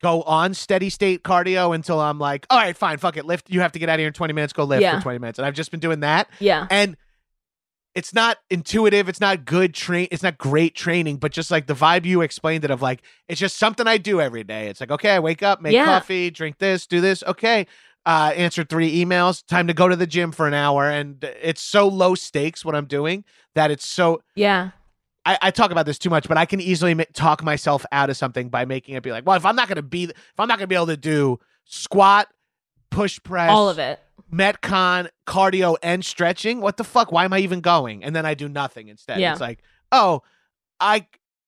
[0.02, 3.50] go on steady state cardio until I'm like, all right, fine, fuck it, lift.
[3.50, 4.52] You have to get out of here in 20 minutes.
[4.52, 4.96] Go lift Yeah.
[4.96, 6.28] for 20 minutes, and I've just been doing that.
[6.38, 6.66] Yeah.
[6.70, 6.96] And
[7.96, 9.08] it's not intuitive.
[9.08, 10.06] It's not good train.
[10.12, 13.40] It's not great training, but just like the vibe you explained it of like, it's
[13.40, 14.68] just something I do every day.
[14.68, 15.86] It's like, okay, I wake up, make Yeah.
[15.86, 17.24] coffee, drink this, do this.
[17.24, 17.66] Okay.
[18.04, 19.44] Uh, answer three emails.
[19.46, 20.88] Time to go to the gym for an hour.
[20.88, 23.24] And it's so low stakes what I'm doing
[23.54, 24.20] that it's so.
[24.36, 24.70] Yeah.
[25.24, 28.10] I, I talk about this too much, but I can easily ma- talk myself out
[28.10, 30.12] of something by making it be like, well, if I'm not going to be, if
[30.38, 32.28] I'm not going to be able to do squat,
[32.90, 33.98] push press, All of it.
[34.36, 36.60] Metcon cardio and stretching?
[36.60, 37.12] What the fuck?
[37.12, 38.04] Why am i even going?
[38.04, 39.20] And then i do nothing instead.
[39.20, 39.32] Yeah.
[39.32, 39.62] it's like
[39.92, 40.22] oh
[40.80, 41.06] i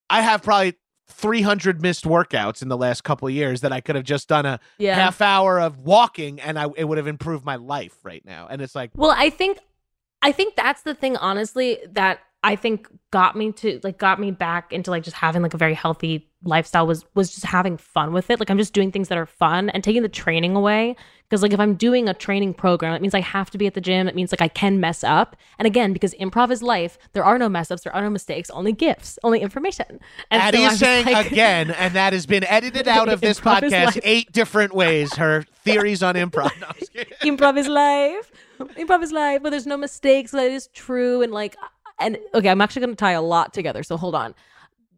[0.08, 0.74] i have probably
[1.10, 4.44] 300 missed workouts in the last couple of years that i could have just done
[4.46, 4.94] a Yeah.
[4.94, 8.46] half hour of walking and i it would have improved my life right now.
[8.50, 9.58] And it's like Well, I think
[10.20, 14.30] I think that's the thing honestly that I think got me to like got me
[14.30, 18.12] back into like just having like a very healthy lifestyle was was just having fun
[18.12, 18.38] with it.
[18.38, 20.94] Like I'm just doing things that are fun and taking the training away.
[21.28, 23.74] Because like if I'm doing a training program, it means I have to be at
[23.74, 24.08] the gym.
[24.08, 25.36] It means like I can mess up.
[25.58, 28.50] And again, because improv is life, there are no mess ups, there are no mistakes,
[28.50, 29.98] only gifts, only information.
[30.30, 33.40] And Addie so is saying like- again, and that has been edited out of this
[33.40, 35.14] podcast eight different ways.
[35.16, 36.58] Her theories on improv.
[36.60, 37.12] No, I'm just kidding.
[37.22, 38.30] improv is life.
[38.58, 40.30] Improv is life, but there's no mistakes.
[40.30, 41.22] That is true.
[41.22, 41.56] And like,
[41.98, 43.82] and okay, I'm actually going to tie a lot together.
[43.82, 44.34] So hold on.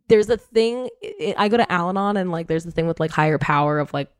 [0.09, 0.89] There's a thing.
[1.37, 4.11] I- go to Al-Anon, and like, there's the thing with like higher power of like,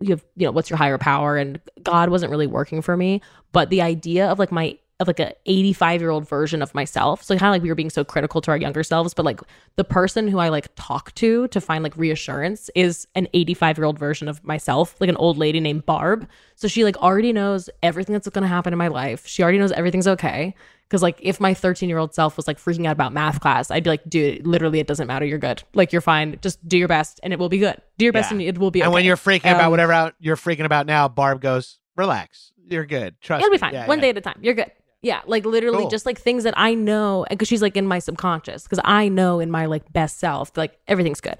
[0.00, 1.36] you have, you know, what's your higher power?
[1.36, 3.20] And God wasn't really working for me.
[3.52, 7.22] But the idea of like my of like a 85 year old version of myself.
[7.22, 9.40] So kind of like we were being so critical to our younger selves, but like
[9.76, 13.84] the person who I like talk to to find like reassurance is an 85 year
[13.86, 16.28] old version of myself, like an old lady named Barb.
[16.54, 19.26] So she like already knows everything that's going to happen in my life.
[19.26, 20.54] She already knows everything's okay.
[20.90, 23.72] Cause like if my 13 year old self was like freaking out about math class,
[23.72, 25.24] I'd be like, dude, literally it doesn't matter.
[25.26, 25.64] You're good.
[25.74, 26.38] Like you're fine.
[26.40, 27.76] Just do your best and it will be good.
[27.98, 28.34] Do your best Yeah.
[28.36, 28.84] and it will be okay.
[28.84, 32.52] And when you're freaking about Um, whatever out you're freaking about now, Barb goes, "Relax,
[32.68, 33.20] you're good.
[33.20, 33.72] Trust It'll me." be fine.
[33.72, 34.02] Yeah, One yeah.
[34.02, 34.38] day at a time.
[34.40, 34.70] You're good.
[35.04, 35.90] Yeah, like literally Cool.
[35.90, 39.38] just like things that I know because she's like in my subconscious because I know
[39.38, 41.36] in my like best self like everything's good.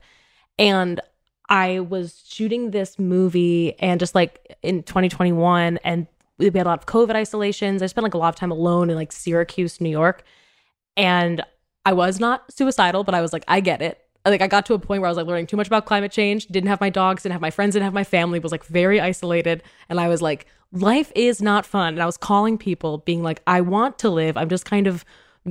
[0.59, 1.01] And
[1.49, 6.07] I was shooting this movie and just like in 2021 and
[6.37, 7.83] we had a lot of COVID isolations.
[7.83, 10.25] I spent like a lot of time alone in like Syracuse, New York.
[10.95, 11.43] And
[11.87, 14.04] I was not suicidal, but I was like, I get it.
[14.27, 16.11] Like I got to a point where I was like learning too much about climate
[16.11, 18.65] change, didn't have my dogs, didn't have my friends, didn't have my family, was like
[18.65, 19.63] very isolated.
[19.89, 21.95] And I was like, life is not fun.
[21.95, 24.37] And I was calling people, being like, I want to live.
[24.39, 25.05] I'm just kind of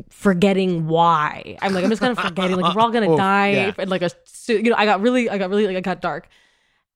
[0.09, 1.57] forgetting why.
[1.61, 2.57] I'm like, I'm just kind of forgetting.
[2.57, 3.51] Like we're all gonna Oof, die.
[3.51, 3.73] yeah.
[3.77, 4.09] And like a
[4.47, 6.27] you know, I got really, I got really like I got dark.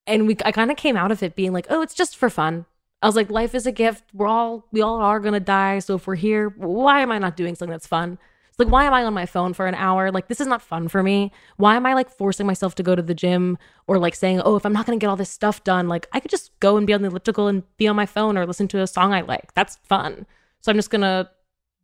[0.08, 2.30] And we I kind of came out of it being like, oh, it's just for
[2.30, 2.66] fun.
[3.02, 4.04] I was like, life is a gift.
[4.14, 5.78] We're all we all are gonna die.
[5.80, 8.18] So if we're here, why am I not doing something that's fun?
[8.60, 10.12] Like, why am I on my phone for an hour?
[10.12, 11.32] Like, this is not fun for me.
[11.58, 14.56] Why am I like forcing myself to go to the gym or like saying, oh,
[14.56, 16.88] if I'm not gonna get all this stuff done, like I could just go and
[16.88, 19.22] be on the elliptical and be on my phone or listen to a song I
[19.22, 19.54] like.
[19.54, 20.26] That's fun.
[20.62, 21.30] So I'm just gonna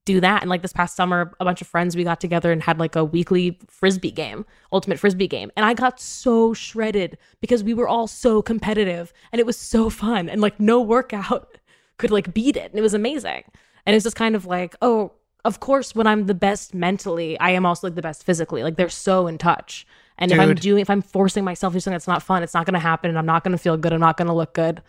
[0.06, 0.42] do that.
[0.42, 2.96] And like this past summer, a bunch of friends we got together and had like
[2.96, 5.52] a weekly frisbee game, ultimate frisbee game.
[5.56, 9.90] And I got so shredded because we were all so competitive and it was so
[9.90, 10.28] fun.
[10.28, 11.58] And like no workout
[11.98, 12.72] could like beat it.
[12.72, 13.44] And it was amazing.
[13.86, 15.14] And it's just kind of like, oh,
[15.46, 18.64] of course, when I'm the best mentally, I am also like the best physically.
[18.64, 19.86] Like they're so in touch.
[20.18, 22.54] And if I'm doing, if I'm forcing myself to do something that's not fun, it's
[22.54, 23.94] not going to happen, and I'm not going to feel good.
[23.94, 24.82] I'm not going to look good.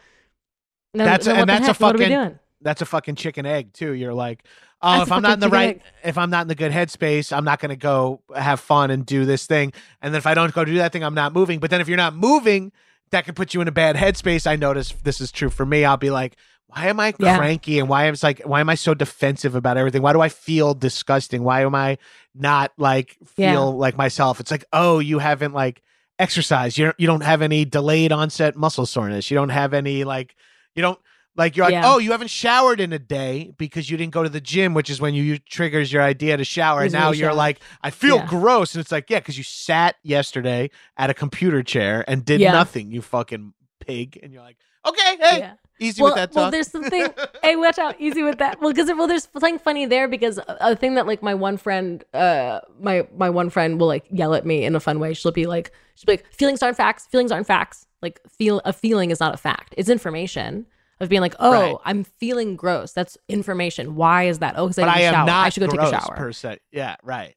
[0.92, 1.80] Then- That's then and that's a heck?
[1.80, 3.92] What are we fucking that's a fucking chicken egg too.
[3.92, 4.44] You're like,
[4.80, 6.72] oh, That's if I'm not in the right, chicken if I'm not in the good
[6.72, 9.72] headspace, I'm not going to go have fun and do this thing.
[10.00, 11.60] And then if I don't go do that thing, I'm not moving.
[11.60, 12.72] But then if you're not moving,
[13.10, 14.46] that could put you in a bad headspace.
[14.46, 15.84] I notice this is true for me.
[15.84, 16.36] I'll be like,
[16.74, 17.36] why am I Yeah.
[17.38, 20.02] cranky and why am I like why am I so defensive about everything?
[20.02, 21.44] Why do I feel disgusting?
[21.44, 21.98] Why am I
[22.34, 23.58] not like feel Yeah.
[23.60, 24.40] like myself?
[24.40, 25.82] It's like, oh, you haven't like
[26.18, 26.78] exercised.
[26.78, 29.30] You don't, you don't have any delayed onset muscle soreness.
[29.30, 30.34] You don't have any like
[30.74, 30.98] you don't
[31.36, 31.82] like you're like, Yeah.
[31.92, 34.88] oh, you haven't showered in a day because you didn't go to the gym, which
[34.88, 36.82] is when you, you triggers your idea to shower.
[36.82, 37.36] And now you you're shower.
[37.36, 38.26] like, I feel Yeah.
[38.26, 38.74] gross.
[38.74, 42.52] And it's like, yeah, because you sat yesterday at a computer chair and did Yeah.
[42.52, 43.52] nothing, you fucking
[43.86, 44.18] pig.
[44.22, 44.56] And you're like,
[44.86, 45.54] okay, hey, Yeah.
[45.80, 47.06] easy well, with that well, there's something.
[47.42, 48.60] hey, watch out, easy with that.
[48.60, 51.56] Well, because well, there's something funny there because a, a thing that like my one
[51.56, 55.14] friend, uh, my my one friend will like yell at me in a fun way.
[55.14, 57.06] She'll be like, she'll be like, feelings aren't facts.
[57.06, 57.86] Feelings aren't facts.
[58.02, 59.74] Like feel a feeling is not a fact.
[59.76, 60.66] It's information.
[61.00, 61.76] Of being like, oh, Right.
[61.84, 62.92] I'm feeling gross.
[62.92, 63.96] That's information.
[63.96, 64.54] Why is that?
[64.56, 65.28] Oh, because I I am shower.
[65.28, 66.14] I should go take a shower.
[66.16, 66.60] per se.
[66.70, 67.34] Yeah, right.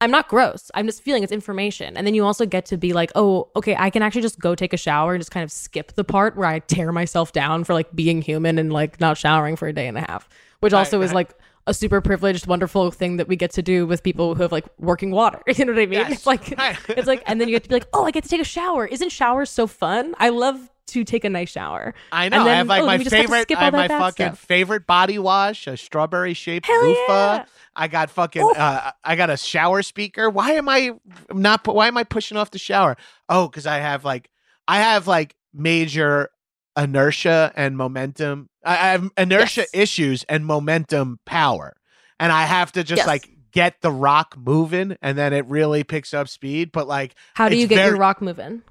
[0.00, 0.70] I'm not gross.
[0.74, 1.96] I'm just feeling it's information.
[1.96, 4.54] And then you also get to be like, oh, okay, I can actually just go
[4.54, 7.64] take a shower and just kind of skip the part where I tear myself down
[7.64, 10.28] for like being human and like not showering for a day and a half,
[10.60, 11.34] which also is like
[11.66, 14.66] a super privileged, wonderful thing that we get to do with people who have like
[14.78, 15.40] working water.
[15.56, 16.00] You know what I mean?
[16.00, 16.12] Yes.
[16.12, 16.52] It's like,
[16.90, 18.44] it's like, and then you get to be like, oh, I get to take a
[18.44, 18.86] shower.
[18.86, 20.14] Isn't showers so fun?
[20.18, 21.94] I love to take a nice shower.
[22.12, 22.36] I know.
[22.36, 23.50] And I then, have like oh, my favorite.
[23.50, 24.38] I have my fucking stuff.
[24.38, 26.84] favorite body wash, a strawberry shaped loofah.
[27.08, 27.44] yeah.
[27.74, 28.42] I got fucking.
[28.56, 30.30] Uh, I got a shower speaker.
[30.30, 30.92] Why am I
[31.32, 31.66] not?
[31.66, 32.96] Why am I pushing off the shower?
[33.28, 34.30] Oh, because I have like,
[34.68, 36.30] I have like major
[36.76, 38.48] inertia and momentum.
[38.64, 39.70] I I have inertia Yes.
[39.74, 41.76] issues and momentum power,
[42.20, 43.06] and I have to just Yes.
[43.06, 46.72] like get the rock moving, and then it really picks up speed.
[46.72, 48.62] But like, How do you get very- your rock moving?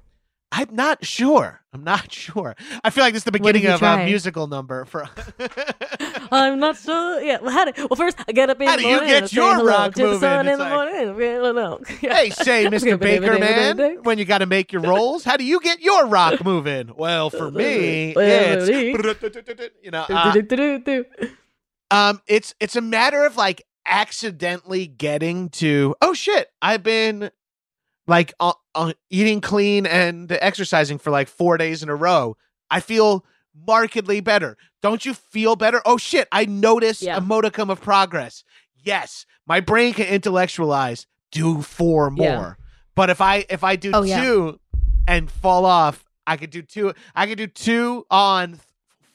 [0.58, 1.60] I'm not sure.
[1.74, 2.56] I'm not sure.
[2.82, 4.00] I feel like this is the beginning of try?
[4.00, 5.06] a musical number for.
[6.32, 7.20] I'm not sure.
[7.20, 7.38] Yeah.
[7.42, 9.62] Well, how do, well first I get up in How the do you get your
[9.62, 10.52] rock the moving?
[10.52, 11.10] in the morning.
[11.10, 11.80] I don't know.
[12.00, 12.14] Yeah.
[12.14, 12.98] Hey, say, Mr.
[12.98, 16.42] Baker Man, when you got to make your rolls, how do you get your rock
[16.42, 16.90] moving?
[16.96, 18.68] Well, for me, it's
[19.82, 20.32] you know, uh,
[21.90, 25.94] um, it's it's a matter of like accidentally getting to.
[26.00, 26.48] Oh shit!
[26.62, 27.30] I've been
[28.06, 32.36] like uh, uh, eating clean and exercising for like four days in a row,
[32.70, 33.24] I feel
[33.66, 34.56] markedly better.
[34.82, 35.80] Don't you feel better?
[35.84, 36.28] Oh shit!
[36.32, 37.16] I notice Yeah.
[37.16, 38.44] a modicum of progress.
[38.84, 41.06] Yes, my brain can intellectualize.
[41.32, 42.24] Do four more.
[42.26, 42.54] Yeah.
[42.94, 44.22] But if I if I do Oh, yeah.
[44.22, 44.60] two
[45.08, 46.94] and fall off, I could do two.
[47.14, 48.60] I could do two on,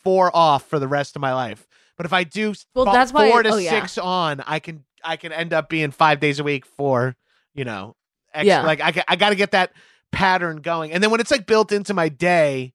[0.04, 1.66] four off for the rest of my life.
[1.98, 3.70] But if I do Well, fa- that's why- four to oh, yeah.
[3.70, 7.16] six on, I can I can end up being five days a week for
[7.54, 7.96] you know,
[8.34, 8.62] extra, Yeah.
[8.64, 9.72] like I I got to get that
[10.12, 10.92] pattern going.
[10.92, 12.74] And then when it's like built into my day,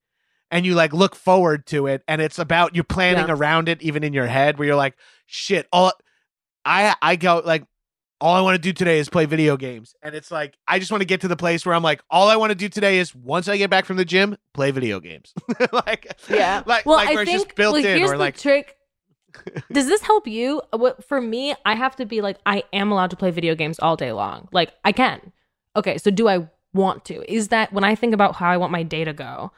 [0.50, 3.34] and you like look forward to it, and it's about you're planning Yeah.
[3.34, 4.96] around it, even in your head, where you're like,
[5.26, 5.92] shit, all
[6.64, 7.64] I I go like.
[8.18, 9.94] All I want to do today is play video games.
[10.02, 12.28] And it's like, I just want to get to the place where I'm like, all
[12.30, 15.00] I want to do today is once I get back from the gym, play video
[15.00, 15.34] games.
[15.86, 16.62] like, Yeah.
[16.64, 18.38] like, well, like I where it's think just built like, in here's or the like,
[18.38, 18.74] trick.
[19.70, 20.62] Does this help you?
[20.72, 21.54] What for me?
[21.66, 24.48] I have to be like I am allowed to play video games all day long.
[24.50, 25.32] Like I can.
[25.76, 27.30] Okay, so do I want to?
[27.32, 29.52] Is that when I think about how I want my day to go?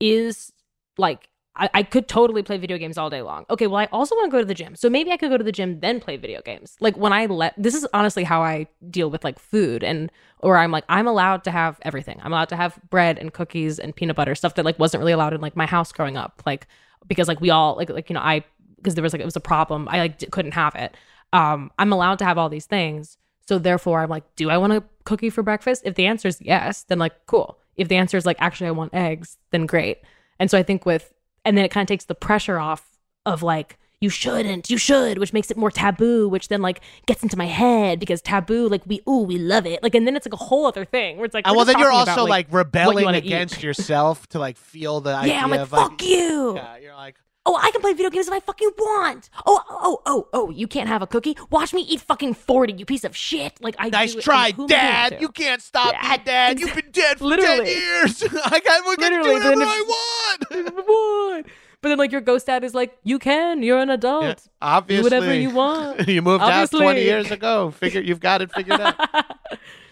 [0.00, 0.52] Is
[0.96, 3.44] like I, I could totally play video games all day long.
[3.50, 5.36] Okay, well I also want to go to the gym, so maybe I could go
[5.36, 6.76] to the gym then play video games.
[6.80, 10.56] Like when I let this is honestly how I deal with like food and or
[10.56, 12.20] I'm like I'm allowed to have everything.
[12.22, 15.12] I'm allowed to have bread and cookies and peanut butter stuff that like wasn't really
[15.12, 16.42] allowed in like my house growing up.
[16.46, 16.66] Like
[17.06, 18.44] because like we all like like you know I
[18.76, 20.96] because there was like it was a problem I like d- couldn't have it.
[21.32, 23.18] Um, I'm allowed to have all these things,
[23.48, 25.80] so therefore I'm like, do I want a cookie for breakfast?
[25.86, 27.58] If the answer is yes, then like cool.
[27.76, 30.02] If the answer is like actually I want eggs, then great.
[30.38, 31.14] And so I think with
[31.46, 35.16] and then it kind of takes the pressure off of like you shouldn't, you should,
[35.16, 38.82] which makes it more taboo, which then like gets into my head because taboo, like
[38.86, 41.24] we ooh we love it, like and then it's like a whole other thing where
[41.24, 43.24] it's like uh, And well, then you're also about, like, rebelling wanna eat.
[43.24, 46.54] against yourself to like feel the idea yeah, I'm like of fuck like, you.
[46.54, 47.16] Yeah, you're like,
[47.48, 49.30] Oh, I can play video games if I fucking want.
[49.46, 51.34] Oh, oh, oh, oh, you can't have a cookie?
[51.48, 53.58] Watch me eat fucking 40, you piece of shit.
[53.62, 55.16] Like I nice do try, doing Dad.
[55.18, 56.60] You can't stop Yeah, me, Dad.
[56.60, 57.64] You've been dead for Literally.
[57.64, 58.22] ten years.
[58.44, 60.74] I we can do whatever I want.
[60.86, 61.46] what?
[61.80, 64.24] But then like your ghost dad is like, you can, you're an adult.
[64.24, 66.06] Yeah, obviously, whatever you want.
[66.08, 66.80] you moved Obviously.
[66.80, 67.70] out twenty years ago.
[67.70, 69.00] Figure you've got it figured out.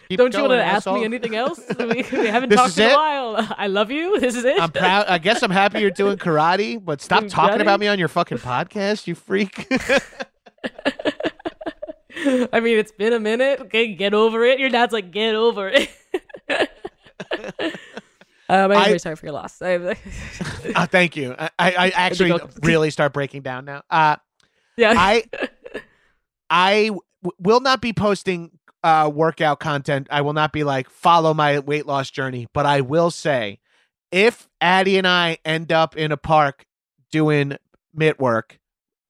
[0.08, 0.98] Keep Don't you want to ask asshole.
[0.98, 1.60] me anything else?
[1.78, 2.92] we, we haven't This talked in it?
[2.92, 3.54] a while.
[3.58, 4.20] I love you.
[4.20, 4.60] This is it.
[4.60, 5.06] I'm proud.
[5.08, 7.62] I guess I'm happy you're doing karate, but stop Doing talking karate?
[7.62, 9.66] about me on your fucking podcast, you freak.
[12.52, 13.60] I mean, it's been a minute.
[13.62, 14.58] Okay, get over it.
[14.58, 15.90] Your dad's like, get over it.
[18.48, 19.60] um, anyway, I- sorry for your loss.
[19.60, 19.94] Uh,
[20.86, 21.34] thank you.
[21.38, 23.82] I, I, I actually really start breaking down now.
[23.90, 24.16] Uh,
[24.76, 24.94] yeah.
[24.96, 25.24] I
[26.48, 27.00] I w-
[27.38, 28.55] will not be posting
[28.86, 30.06] uh, workout content.
[30.10, 32.46] I will not be like follow my weight loss journey.
[32.52, 33.58] But I will say,
[34.12, 36.64] if Addie and I end up in a park
[37.10, 37.56] doing
[37.92, 38.58] mitt work,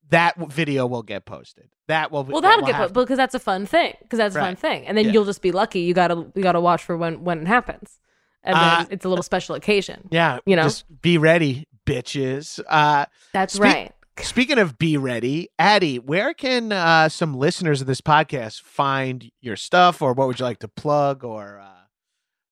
[0.09, 1.69] that video will get posted.
[1.87, 2.23] That will.
[2.23, 2.93] well, that that'll will get happen.
[2.93, 3.93] because that's a fun thing.
[4.01, 5.11] Because that's a fun thing, and then Yeah.
[5.11, 5.81] you'll just be lucky.
[5.81, 7.99] You gotta you gotta watch for when when it happens,
[8.43, 10.07] and then Uh, it's a little special occasion.
[10.11, 10.63] Yeah, you know?
[10.63, 12.59] just be ready, bitches.
[12.67, 13.93] Uh, That's Speak- right.
[14.21, 19.55] Speaking of be ready, Addie, where can uh, some listeners of this podcast find your
[19.55, 21.67] stuff, or what would you like to plug, or uh,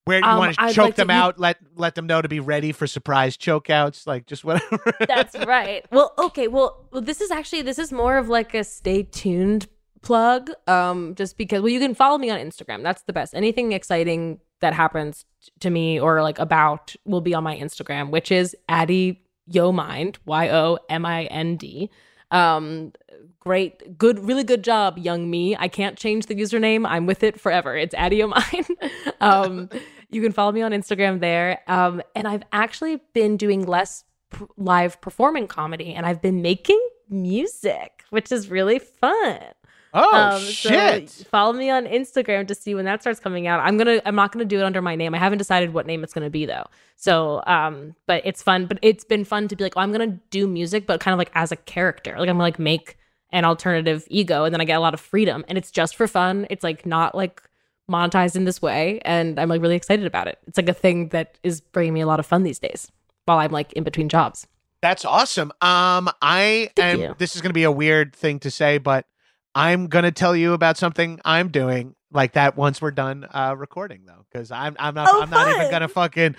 [0.06, 1.40] where you Um, want to I'd choke like to- them you- out?
[1.40, 4.80] Let let them know to be ready for surprise chokeouts, like just whatever.
[5.08, 5.86] That's right.
[5.92, 6.48] Well, okay.
[6.48, 9.68] Well, well, this is actually this is more of like a stay tuned
[10.02, 10.52] plug.
[10.68, 12.84] Um, just because well, you can follow me on Instagram.
[12.84, 13.34] That's the best.
[13.34, 15.26] Anything exciting that happens
[15.60, 20.18] to me or like about will be on my Instagram, which is Addie Yo Mind
[20.26, 21.90] Y O M I N D.
[22.32, 22.92] Um,
[23.40, 25.56] great, good, really good job, young me.
[25.56, 26.86] I can't change the username.
[26.88, 27.76] I'm with it forever.
[27.78, 28.68] It's Mind.
[29.22, 29.70] um,
[30.10, 31.62] you can follow me on Instagram there.
[31.68, 36.82] Um, and I've actually been doing less p- live performing comedy and I've been making
[37.10, 39.40] music, which is really fun.
[39.96, 41.10] Oh Um, so shit!
[41.32, 43.60] follow me on Instagram to see when that starts coming out.
[43.62, 45.16] I'm gonna I'm not gonna do it under my name.
[45.16, 46.66] I haven't decided what name it's gonna be though.
[46.96, 48.68] So um, but it's fun.
[48.68, 51.18] But it's been fun to be like, oh, I'm gonna do music, but kind of
[51.18, 52.12] like as a character.
[52.12, 52.98] Like I'm gonna like make
[53.32, 56.08] an alternative ego, and then I get a lot of freedom, and it's just for
[56.08, 56.46] fun.
[56.50, 57.42] It's like not like
[57.92, 60.38] monetized in this way, and I'm like really excited about it.
[60.48, 62.92] It's like a thing that is bringing me a lot of fun these days
[63.26, 64.48] while I'm like in between jobs.
[64.82, 65.52] That's awesome.
[65.62, 67.00] Um, I Thank am.
[67.00, 67.16] you.
[67.18, 69.08] This is going to be a weird thing to say, but
[69.56, 73.56] I'm going to tell you about something I'm doing like that once we're done uh,
[73.58, 76.36] recording, though, because I'm I'm not Oh, I'm not even going to fucking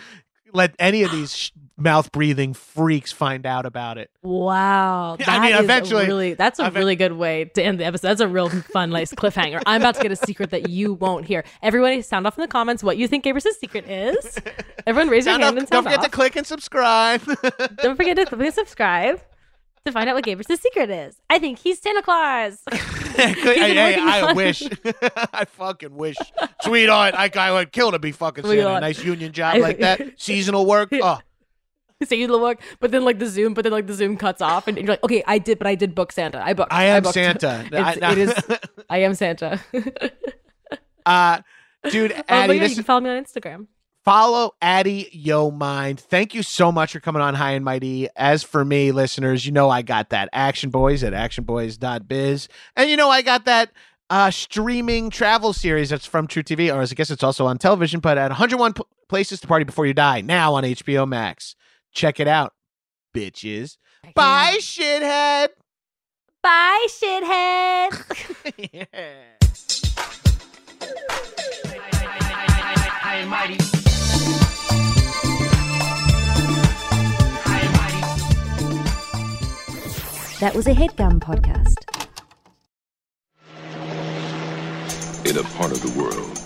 [0.52, 4.10] let any of these sh- mouth breathing freaks find out about it.
[4.22, 7.80] Wow, Yeah, I mean, that eventually- really that's a I've- really good way to end
[7.80, 8.08] the episode.
[8.08, 9.60] That's a real fun, nice cliffhanger.
[9.66, 11.44] I'm about to get a secret that you won't hear.
[11.62, 14.38] Everybody, sound off in the comments what you think Gabrus's secret is.
[14.86, 15.92] Everyone, raise your hand up- and sound off.
[15.92, 16.04] don't forget off.
[16.04, 17.22] to click and subscribe.
[17.82, 19.20] Don't forget to click and subscribe.
[19.86, 21.16] To find out what Gabrus' secret is.
[21.30, 22.60] I think he's Santa Claus.
[22.72, 24.62] hey, hey, I on- wish.
[25.32, 26.16] I fucking wish.
[26.62, 28.56] Sweetheart, I, I would kill to be fucking Santa.
[28.56, 28.80] Sweetheart.
[28.82, 30.00] Nice union job like that.
[30.16, 30.90] Seasonal work.
[30.92, 31.18] Oh,
[31.98, 34.76] the work, but then like the Zoom, but then like the Zoom cuts off, and
[34.76, 36.44] you're like, okay, I did, but I did book Santa.
[36.44, 36.72] I booked.
[36.72, 37.14] I am booked.
[37.14, 37.66] Santa.
[37.72, 38.34] I- it is.
[38.90, 39.60] I am Santa.
[41.06, 41.40] uh,
[41.90, 43.66] dude, oh, but yeah, this you can follow me on Instagram.
[44.06, 45.98] Follow Addie Yo Mind.
[45.98, 48.08] Thank you so much for coming on High and Mighty.
[48.14, 52.48] As for me, listeners, you know I got that Action Boyz at actionboys.biz.
[52.76, 53.72] And you know I got that
[54.08, 58.16] uh streaming travel series that's from truTV, or I guess it's also on television, but
[58.16, 61.56] at 101 p- Places to Party Before You Die, now on HBO Max.
[61.90, 62.52] Check it out,
[63.12, 63.76] bitches.
[64.14, 65.48] Bye, shithead.
[66.44, 67.92] Bye, shithead.
[80.38, 81.82] That was a headgum podcast.
[85.24, 86.45] in a part of the world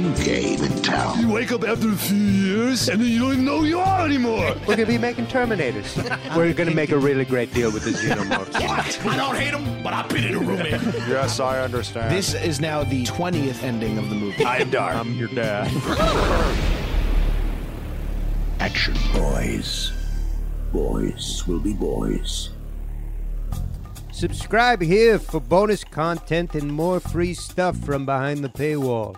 [0.11, 1.19] new game in town.
[1.19, 3.79] You wake up after a few years and then you don't even know who you
[3.79, 4.55] are anymore.
[4.67, 5.95] We're gonna be making Terminators.
[6.35, 8.51] We're gonna make a really great deal with the Xenomorphs.
[8.71, 9.05] What?
[9.05, 10.59] I don't hate them, but I've been in a room.
[11.09, 12.15] yes, I understand.
[12.15, 14.45] This is now the 20th ending of the movie.
[14.45, 14.95] I am dark.
[14.95, 15.67] I'm um, your dad.
[18.59, 19.91] Action Boyz.
[20.71, 22.49] Boys will be boys.
[24.11, 29.17] Subscribe here for bonus content and more free stuff from behind the paywall.